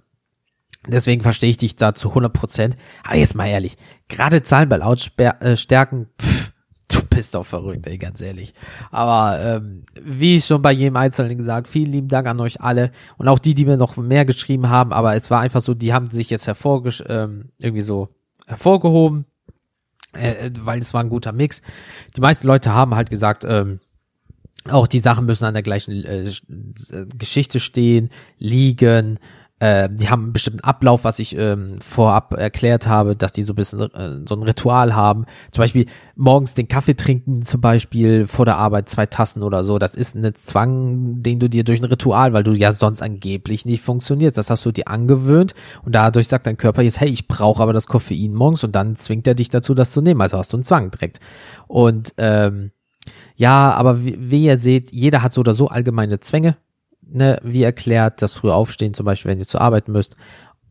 Deswegen 0.88 1.22
verstehe 1.22 1.51
ich 1.51 1.59
dich 1.59 1.77
da 1.77 1.94
zu 1.94 2.09
100 2.09 2.33
Prozent. 2.33 2.77
Aber 3.05 3.16
jetzt 3.16 3.35
mal 3.35 3.46
ehrlich, 3.46 3.77
gerade 4.09 4.42
Zahlen 4.42 4.68
bei 4.68 4.79
Lautstärken, 4.79 6.09
pff, 6.20 6.53
du 6.88 7.03
bist 7.03 7.35
doch 7.35 7.44
verrückt, 7.44 7.87
ey, 7.87 7.98
ganz 7.98 8.20
ehrlich. 8.20 8.55
Aber 8.90 9.38
ähm, 9.40 9.85
wie 10.01 10.40
schon 10.40 10.62
bei 10.62 10.72
jedem 10.72 10.96
Einzelnen 10.96 11.37
gesagt, 11.37 11.68
vielen 11.68 11.92
lieben 11.92 12.09
Dank 12.09 12.27
an 12.27 12.40
euch 12.40 12.61
alle 12.61 12.90
und 13.18 13.29
auch 13.29 13.38
die, 13.38 13.55
die 13.55 13.66
mir 13.66 13.77
noch 13.77 13.96
mehr 13.96 14.24
geschrieben 14.24 14.68
haben. 14.68 14.92
Aber 14.92 15.14
es 15.14 15.31
war 15.31 15.40
einfach 15.40 15.61
so, 15.61 15.74
die 15.74 15.92
haben 15.92 16.11
sich 16.11 16.31
jetzt 16.31 16.46
hervorgesch 16.46 17.05
ähm, 17.07 17.51
irgendwie 17.61 17.83
so 17.83 18.09
hervorgehoben, 18.46 19.27
äh, 20.12 20.51
weil 20.61 20.81
es 20.81 20.94
war 20.94 21.03
ein 21.03 21.11
guter 21.11 21.33
Mix. 21.33 21.61
Die 22.16 22.20
meisten 22.20 22.46
Leute 22.46 22.72
haben 22.72 22.94
halt 22.94 23.11
gesagt, 23.11 23.44
ähm, 23.44 23.81
auch 24.68 24.87
die 24.87 25.01
Sachen 25.01 25.27
müssen 25.27 25.44
an 25.44 25.55
der 25.55 25.62
gleichen 25.62 26.05
äh, 26.05 26.31
Geschichte 27.16 27.61
stehen, 27.61 28.11
liegen, 28.38 29.18
äh, 29.61 29.88
die 29.90 30.09
haben 30.09 30.25
einen 30.25 30.33
bestimmten 30.33 30.61
Ablauf, 30.61 31.03
was 31.03 31.18
ich 31.18 31.37
ähm, 31.37 31.81
vorab 31.81 32.33
erklärt 32.35 32.87
habe, 32.87 33.16
dass 33.16 33.33
die 33.33 33.42
so 33.42 33.53
ein 33.53 33.57
bisschen 33.57 33.81
äh, 33.81 34.21
so 34.27 34.37
ein 34.37 34.42
Ritual 34.42 34.94
haben. 34.94 35.27
Zum 35.51 35.62
Beispiel 35.62 35.87
morgens 36.14 36.55
den 36.55 36.68
Kaffee 36.68 36.94
trinken, 36.94 37.42
zum 37.42 37.61
Beispiel 37.61 38.29
vor 38.29 38.44
der 38.44 38.57
Arbeit 38.57 38.88
zwei 38.88 39.07
Tassen 39.07 39.42
oder 39.42 39.64
so. 39.64 39.79
Das 39.79 39.97
ist 39.97 40.14
ein 40.14 40.33
Zwang, 40.35 41.23
den 41.23 41.40
du 41.40 41.49
dir 41.49 41.64
durch 41.64 41.81
ein 41.81 41.87
Ritual, 41.87 42.33
weil 42.33 42.44
du 42.44 42.53
ja 42.53 42.71
sonst 42.71 43.03
angeblich 43.03 43.66
nicht 43.66 43.83
funktionierst. 43.83 44.38
Das 44.38 44.51
hast 44.51 44.64
du 44.64 44.71
dir 44.71 44.87
angewöhnt 44.87 45.55
und 45.85 45.94
dadurch 45.94 46.29
sagt 46.29 46.47
dein 46.47 46.57
Körper 46.57 46.83
jetzt, 46.83 47.01
hey, 47.01 47.09
ich 47.09 47.27
brauche 47.27 47.62
aber 47.62 47.73
das 47.73 47.88
Koffein 47.88 48.35
morgens 48.35 48.62
und 48.62 48.77
dann 48.77 48.94
zwingt 48.94 49.27
er 49.27 49.35
dich 49.35 49.49
dazu, 49.49 49.75
das 49.75 49.90
zu 49.90 50.01
nehmen. 50.01 50.21
Also 50.21 50.38
hast 50.38 50.53
du 50.53 50.57
einen 50.57 50.64
Zwang 50.64 50.92
direkt. 50.92 51.18
Und 51.66 52.14
ähm, 52.16 52.71
ja, 53.35 53.73
aber 53.73 54.05
wie, 54.05 54.16
wie 54.18 54.44
ihr 54.44 54.57
seht, 54.57 54.92
jeder 54.92 55.23
hat 55.23 55.33
so 55.33 55.40
oder 55.40 55.53
so 55.53 55.66
allgemeine 55.66 56.21
Zwänge 56.21 56.57
ne, 57.11 57.40
wie 57.42 57.62
erklärt, 57.62 58.23
das 58.23 58.35
frühe 58.35 58.55
Aufstehen 58.55 58.94
zum 58.94 59.07
Beispiel, 59.07 59.31
wenn 59.31 59.38
ihr 59.38 59.47
zur 59.47 59.61
Arbeit 59.61 59.88
müsst. 59.88 60.14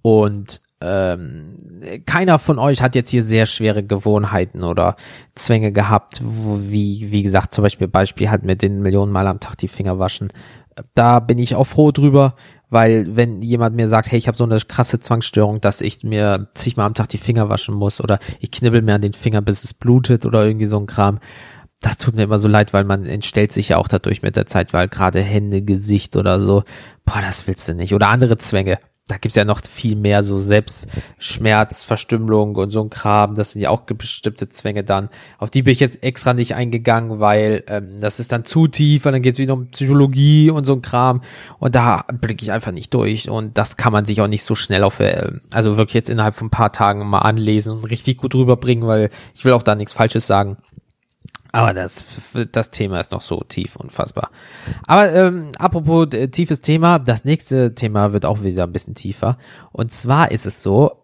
Und 0.01 0.61
ähm, 0.79 1.57
keiner 2.05 2.37
von 2.37 2.59
euch 2.59 2.81
hat 2.81 2.95
jetzt 2.95 3.09
hier 3.09 3.23
sehr 3.23 3.47
schwere 3.47 3.83
Gewohnheiten 3.83 4.63
oder 4.63 4.95
Zwänge 5.33 5.71
gehabt, 5.71 6.21
wo, 6.23 6.59
wie, 6.61 7.07
wie 7.11 7.23
gesagt, 7.23 7.53
zum 7.53 7.63
Beispiel 7.63 7.87
Beispiel 7.87 8.29
hat 8.29 8.43
mit 8.43 8.61
den 8.61 8.81
Millionen 8.81 9.11
Mal 9.11 9.27
am 9.27 9.39
Tag 9.39 9.57
die 9.57 9.67
Finger 9.67 9.97
waschen. 9.97 10.31
Da 10.93 11.19
bin 11.19 11.39
ich 11.39 11.55
auch 11.55 11.63
froh 11.63 11.91
drüber, 11.91 12.35
weil 12.69 13.15
wenn 13.15 13.41
jemand 13.41 13.75
mir 13.75 13.87
sagt, 13.87 14.11
hey, 14.11 14.19
ich 14.19 14.27
habe 14.27 14.37
so 14.37 14.43
eine 14.43 14.59
krasse 14.59 14.99
Zwangsstörung, 14.99 15.61
dass 15.61 15.81
ich 15.81 16.03
mir 16.03 16.49
zigmal 16.53 16.85
am 16.85 16.93
Tag 16.93 17.09
die 17.09 17.17
Finger 17.17 17.49
waschen 17.49 17.73
muss 17.73 17.99
oder 17.99 18.19
ich 18.39 18.51
knibbel 18.51 18.83
mir 18.83 18.95
an 18.95 19.01
den 19.01 19.13
Finger, 19.13 19.41
bis 19.41 19.63
es 19.63 19.73
blutet 19.73 20.27
oder 20.27 20.45
irgendwie 20.45 20.67
so 20.67 20.77
ein 20.77 20.85
Kram, 20.85 21.19
das 21.81 21.97
tut 21.97 22.15
mir 22.15 22.23
immer 22.23 22.37
so 22.37 22.47
leid, 22.47 22.73
weil 22.73 22.83
man 22.83 23.05
entstellt 23.05 23.51
sich 23.51 23.69
ja 23.69 23.77
auch 23.77 23.87
dadurch 23.87 24.21
mit 24.21 24.35
der 24.35 24.47
Zeit, 24.47 24.73
weil 24.73 24.87
gerade 24.87 25.21
Hände, 25.21 25.61
Gesicht 25.61 26.15
oder 26.15 26.39
so, 26.39 26.63
boah, 27.05 27.21
das 27.21 27.47
willst 27.47 27.67
du 27.69 27.75
nicht. 27.75 27.93
Oder 27.93 28.09
andere 28.09 28.37
Zwänge. 28.37 28.79
Da 29.07 29.15
gibt's 29.17 29.37
ja 29.37 29.45
noch 29.45 29.61
viel 29.63 29.95
mehr 29.95 30.21
so 30.21 30.37
Selbstschmerz, 30.37 31.83
Verstümmelung 31.83 32.55
und 32.55 32.71
so 32.71 32.81
ein 32.81 32.89
Kram. 32.89 33.35
Das 33.35 33.51
sind 33.51 33.61
ja 33.61 33.69
auch 33.69 33.81
bestimmte 33.83 34.49
Zwänge 34.49 34.83
dann. 34.83 35.07
Auf 35.37 35.49
die 35.49 35.63
bin 35.63 35.71
ich 35.71 35.79
jetzt 35.79 36.03
extra 36.03 36.33
nicht 36.33 36.55
eingegangen, 36.55 37.21
weil 37.21 37.63
ähm, 37.67 38.01
das 38.01 38.19
ist 38.19 38.33
dann 38.33 38.43
zu 38.43 38.67
tief 38.67 39.05
und 39.05 39.13
dann 39.13 39.21
geht's 39.21 39.39
wieder 39.39 39.53
um 39.53 39.69
Psychologie 39.69 40.49
und 40.49 40.65
so 40.65 40.73
ein 40.73 40.81
Kram. 40.81 41.21
Und 41.57 41.75
da 41.75 42.03
blicke 42.11 42.43
ich 42.43 42.51
einfach 42.51 42.73
nicht 42.73 42.93
durch. 42.93 43.29
Und 43.29 43.57
das 43.57 43.77
kann 43.77 43.93
man 43.93 44.03
sich 44.03 44.19
auch 44.19 44.27
nicht 44.27 44.43
so 44.43 44.55
schnell 44.55 44.83
auf, 44.83 44.99
äh, 44.99 45.31
also 45.53 45.77
wirklich 45.77 45.93
jetzt 45.93 46.09
innerhalb 46.09 46.35
von 46.35 46.47
ein 46.47 46.51
paar 46.51 46.73
Tagen 46.73 47.07
mal 47.07 47.19
anlesen 47.19 47.77
und 47.77 47.85
richtig 47.85 48.17
gut 48.17 48.35
rüberbringen, 48.35 48.85
weil 48.85 49.09
ich 49.33 49.45
will 49.45 49.53
auch 49.53 49.63
da 49.63 49.75
nichts 49.75 49.93
Falsches 49.93 50.27
sagen. 50.27 50.57
Aber 51.51 51.73
das, 51.73 52.03
das 52.51 52.71
Thema 52.71 52.99
ist 52.99 53.11
noch 53.11 53.21
so 53.21 53.41
tief, 53.47 53.75
unfassbar. 53.75 54.31
Aber 54.85 55.13
ähm, 55.13 55.49
apropos 55.57 56.13
äh, 56.13 56.27
tiefes 56.27 56.61
Thema, 56.61 56.99
das 56.99 57.25
nächste 57.25 57.75
Thema 57.75 58.13
wird 58.13 58.25
auch 58.25 58.43
wieder 58.43 58.63
ein 58.63 58.73
bisschen 58.73 58.95
tiefer. 58.95 59.37
Und 59.71 59.91
zwar 59.91 60.31
ist 60.31 60.45
es 60.45 60.61
so, 60.61 61.03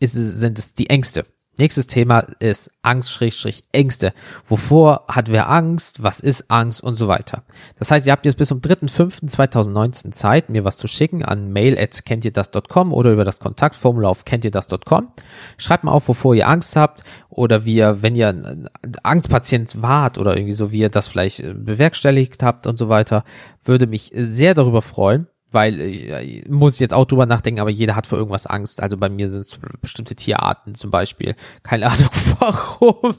ist, 0.00 0.12
sind 0.12 0.58
es 0.58 0.74
die 0.74 0.90
Ängste. 0.90 1.24
Nächstes 1.58 1.88
Thema 1.88 2.20
ist 2.38 2.70
Angst, 2.82 3.10
Schrägstrich, 3.10 3.64
Ängste. 3.72 4.12
Wovor 4.46 5.06
hat 5.08 5.28
wer 5.28 5.50
Angst? 5.50 6.02
Was 6.04 6.20
ist 6.20 6.50
Angst? 6.50 6.80
Und 6.80 6.94
so 6.94 7.08
weiter. 7.08 7.42
Das 7.78 7.90
heißt, 7.90 8.06
ihr 8.06 8.12
habt 8.12 8.26
jetzt 8.26 8.38
bis 8.38 8.48
zum 8.48 8.60
3.5.2019 8.60 10.12
Zeit, 10.12 10.50
mir 10.50 10.64
was 10.64 10.76
zu 10.76 10.86
schicken 10.86 11.24
an 11.24 11.52
mail 11.52 11.76
at 11.76 12.04
kenntierdas.com 12.04 12.92
oder 12.92 13.12
über 13.12 13.24
das 13.24 13.40
Kontaktformular 13.40 14.10
auf 14.10 14.24
kenntierdas.com. 14.24 15.08
Schreibt 15.56 15.82
mal 15.82 15.90
auf, 15.90 16.06
wovor 16.06 16.36
ihr 16.36 16.48
Angst 16.48 16.76
habt 16.76 17.02
oder 17.28 17.64
wie 17.64 17.74
ihr, 17.74 18.02
wenn 18.02 18.14
ihr 18.14 18.28
ein 18.28 18.68
Angstpatient 19.02 19.82
wart 19.82 20.16
oder 20.16 20.36
irgendwie 20.36 20.52
so, 20.52 20.70
wie 20.70 20.78
ihr 20.78 20.90
das 20.90 21.08
vielleicht 21.08 21.40
äh, 21.40 21.54
bewerkstelligt 21.54 22.44
habt 22.44 22.68
und 22.68 22.78
so 22.78 22.88
weiter, 22.88 23.24
würde 23.64 23.88
mich 23.88 24.12
sehr 24.14 24.54
darüber 24.54 24.80
freuen 24.80 25.26
weil 25.50 25.80
ich, 25.80 26.08
ich 26.08 26.48
muss 26.48 26.78
jetzt 26.78 26.94
auch 26.94 27.06
drüber 27.06 27.26
nachdenken, 27.26 27.60
aber 27.60 27.70
jeder 27.70 27.96
hat 27.96 28.06
vor 28.06 28.18
irgendwas 28.18 28.46
Angst. 28.46 28.82
Also 28.82 28.96
bei 28.96 29.08
mir 29.08 29.28
sind 29.28 29.42
es 29.42 29.58
bestimmte 29.80 30.14
Tierarten 30.14 30.74
zum 30.74 30.90
Beispiel. 30.90 31.36
Keine 31.62 31.86
Ahnung 31.86 32.10
warum, 32.38 33.14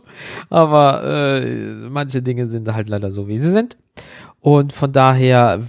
aber 0.50 1.04
äh, 1.04 1.90
manche 1.90 2.22
Dinge 2.22 2.48
sind 2.48 2.72
halt 2.74 2.88
leider 2.88 3.12
so, 3.12 3.28
wie 3.28 3.38
sie 3.38 3.52
sind. 3.52 3.78
Und 4.40 4.74
von 4.74 4.92
daher 4.92 5.62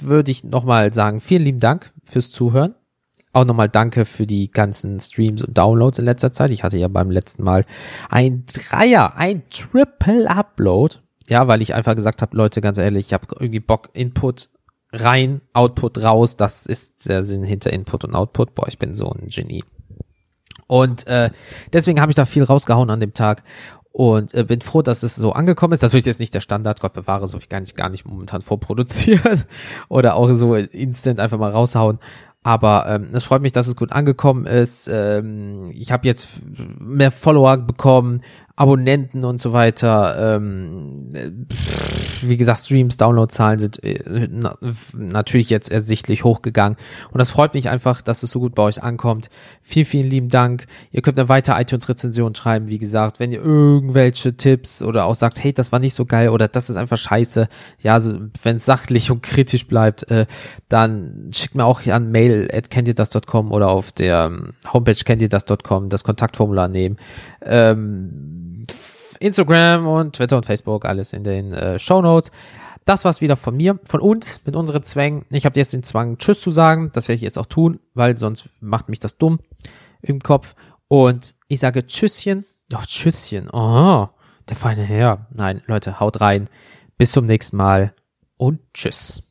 würde 0.00 0.30
ich 0.30 0.44
nochmal 0.44 0.92
sagen, 0.92 1.20
vielen 1.20 1.44
lieben 1.44 1.60
Dank 1.60 1.92
fürs 2.04 2.30
Zuhören. 2.30 2.74
Auch 3.32 3.44
nochmal 3.44 3.68
danke 3.68 4.04
für 4.04 4.26
die 4.26 4.50
ganzen 4.50 5.00
Streams 5.00 5.42
und 5.42 5.58
Downloads 5.58 5.98
in 5.98 6.04
letzter 6.04 6.30
Zeit. 6.30 6.52
Ich 6.52 6.62
hatte 6.62 6.78
ja 6.78 6.86
beim 6.86 7.10
letzten 7.10 7.42
Mal 7.42 7.64
ein 8.08 8.44
Dreier, 8.46 9.16
ein 9.16 9.42
Triple 9.50 10.30
Upload. 10.30 10.96
Ja, 11.28 11.48
weil 11.48 11.62
ich 11.62 11.74
einfach 11.74 11.96
gesagt 11.96 12.22
habe, 12.22 12.36
Leute, 12.36 12.60
ganz 12.60 12.78
ehrlich, 12.78 13.06
ich 13.06 13.12
habe 13.14 13.26
irgendwie 13.40 13.58
Bock, 13.58 13.88
Input 13.94 14.50
rein, 14.94 15.40
Output 15.52 16.02
raus. 16.02 16.36
Das 16.36 16.66
ist 16.66 17.08
der 17.08 17.22
Sinn 17.22 17.44
hinter 17.44 17.72
Input 17.72 18.04
und 18.04 18.14
Output. 18.14 18.54
Boah, 18.54 18.68
ich 18.68 18.78
bin 18.78 18.94
so 18.94 19.10
ein 19.10 19.28
Genie. 19.28 19.64
Und 20.66 21.06
äh, 21.06 21.30
deswegen 21.72 22.00
habe 22.00 22.10
ich 22.10 22.16
da 22.16 22.24
viel 22.24 22.44
rausgehauen 22.44 22.90
an 22.90 23.00
dem 23.00 23.14
Tag 23.14 23.42
und 23.92 24.34
äh, 24.34 24.44
bin 24.44 24.60
froh, 24.60 24.82
dass 24.82 25.02
es 25.02 25.14
so 25.14 25.32
angekommen 25.32 25.72
ist. 25.72 25.82
Natürlich 25.82 26.06
ist 26.06 26.20
nicht 26.20 26.34
der 26.34 26.40
Standard, 26.40 26.80
Gott 26.80 26.94
bewahre, 26.94 27.26
so 27.28 27.38
viel 27.38 27.48
kann 27.48 27.64
ich 27.64 27.76
gar 27.76 27.90
nicht 27.90 28.06
momentan 28.06 28.42
vorproduzieren 28.42 29.44
oder 29.88 30.16
auch 30.16 30.32
so 30.32 30.54
instant 30.54 31.20
einfach 31.20 31.38
mal 31.38 31.52
raushauen. 31.52 31.98
Aber 32.42 32.86
ähm, 32.88 33.08
es 33.12 33.24
freut 33.24 33.40
mich, 33.40 33.52
dass 33.52 33.68
es 33.68 33.76
gut 33.76 33.92
angekommen 33.92 34.46
ist. 34.46 34.88
Ähm, 34.92 35.70
ich 35.72 35.92
habe 35.92 36.06
jetzt 36.06 36.28
mehr 36.78 37.10
Follower 37.10 37.56
bekommen, 37.56 38.22
Abonnenten 38.56 39.24
und 39.24 39.40
so 39.40 39.52
weiter. 39.52 40.36
Ähm, 40.36 41.08
äh, 41.12 41.30
pff, 41.52 42.28
wie 42.28 42.36
gesagt, 42.36 42.60
Streams, 42.60 42.96
Downloadzahlen 42.96 43.58
sind 43.58 43.82
äh, 43.82 44.28
na, 44.30 44.56
natürlich 44.96 45.50
jetzt 45.50 45.70
ersichtlich 45.70 46.24
hochgegangen. 46.24 46.78
Und 47.10 47.18
das 47.18 47.30
freut 47.30 47.54
mich 47.54 47.68
einfach, 47.68 48.02
dass 48.02 48.22
es 48.22 48.30
so 48.30 48.40
gut 48.40 48.54
bei 48.54 48.62
euch 48.62 48.82
ankommt. 48.82 49.28
Vielen, 49.62 49.86
vielen 49.86 50.08
lieben 50.08 50.28
Dank. 50.28 50.66
Ihr 50.90 51.02
könnt 51.02 51.18
eine 51.18 51.28
weitere 51.28 51.60
iTunes-Rezension 51.60 52.34
schreiben, 52.34 52.68
wie 52.68 52.78
gesagt, 52.78 53.20
wenn 53.20 53.32
ihr 53.32 53.42
irgendwelche 53.42 54.36
Tipps 54.36 54.82
oder 54.82 55.06
auch 55.06 55.14
sagt, 55.14 55.42
hey, 55.42 55.52
das 55.52 55.72
war 55.72 55.78
nicht 55.78 55.94
so 55.94 56.04
geil 56.04 56.28
oder 56.28 56.48
das 56.48 56.70
ist 56.70 56.76
einfach 56.76 56.98
scheiße. 56.98 57.48
Ja, 57.80 57.94
also, 57.94 58.14
wenn 58.42 58.56
es 58.56 58.64
sachlich 58.64 59.10
und 59.10 59.22
kritisch 59.22 59.66
bleibt, 59.66 60.10
äh, 60.10 60.26
dann 60.68 61.30
schickt 61.34 61.54
mir 61.54 61.64
auch 61.64 61.86
an 61.86 62.10
mail 62.10 62.48
at 62.52 62.70
kenntierdas.com 62.70 63.52
oder 63.52 63.68
auf 63.68 63.92
der 63.92 64.30
ähm, 64.32 64.52
Homepage 64.72 64.94
kenntierdas.com 64.94 65.88
das 65.88 66.04
Kontaktformular 66.04 66.68
nehmen. 66.68 66.96
Ähm, 67.42 68.43
Instagram 69.24 69.86
und 69.86 70.16
Twitter 70.16 70.36
und 70.36 70.46
Facebook, 70.46 70.84
alles 70.84 71.12
in 71.12 71.24
den 71.24 71.52
äh, 71.52 71.78
Show 71.78 72.02
Notes. 72.02 72.30
Das 72.84 73.04
war's 73.04 73.22
wieder 73.22 73.36
von 73.36 73.56
mir, 73.56 73.78
von 73.84 74.00
uns, 74.00 74.40
mit 74.44 74.54
unseren 74.54 74.82
Zwängen. 74.82 75.24
Ich 75.30 75.46
habe 75.46 75.58
jetzt 75.58 75.72
den 75.72 75.82
Zwang, 75.82 76.18
Tschüss 76.18 76.40
zu 76.40 76.50
sagen. 76.50 76.90
Das 76.92 77.08
werde 77.08 77.16
ich 77.16 77.22
jetzt 77.22 77.38
auch 77.38 77.46
tun, 77.46 77.80
weil 77.94 78.16
sonst 78.18 78.50
macht 78.60 78.90
mich 78.90 79.00
das 79.00 79.16
dumm 79.16 79.40
im 80.02 80.20
Kopf. 80.20 80.54
Und 80.88 81.34
ich 81.48 81.60
sage 81.60 81.86
Tschüsschen. 81.86 82.44
Oh, 82.72 82.82
Tschüsschen. 82.86 83.48
Oh, 83.50 84.08
der 84.48 84.56
feine 84.56 84.82
Herr. 84.82 85.26
Nein, 85.32 85.62
Leute, 85.66 85.98
haut 85.98 86.20
rein. 86.20 86.48
Bis 86.98 87.12
zum 87.12 87.24
nächsten 87.24 87.56
Mal 87.56 87.94
und 88.36 88.60
Tschüss. 88.74 89.24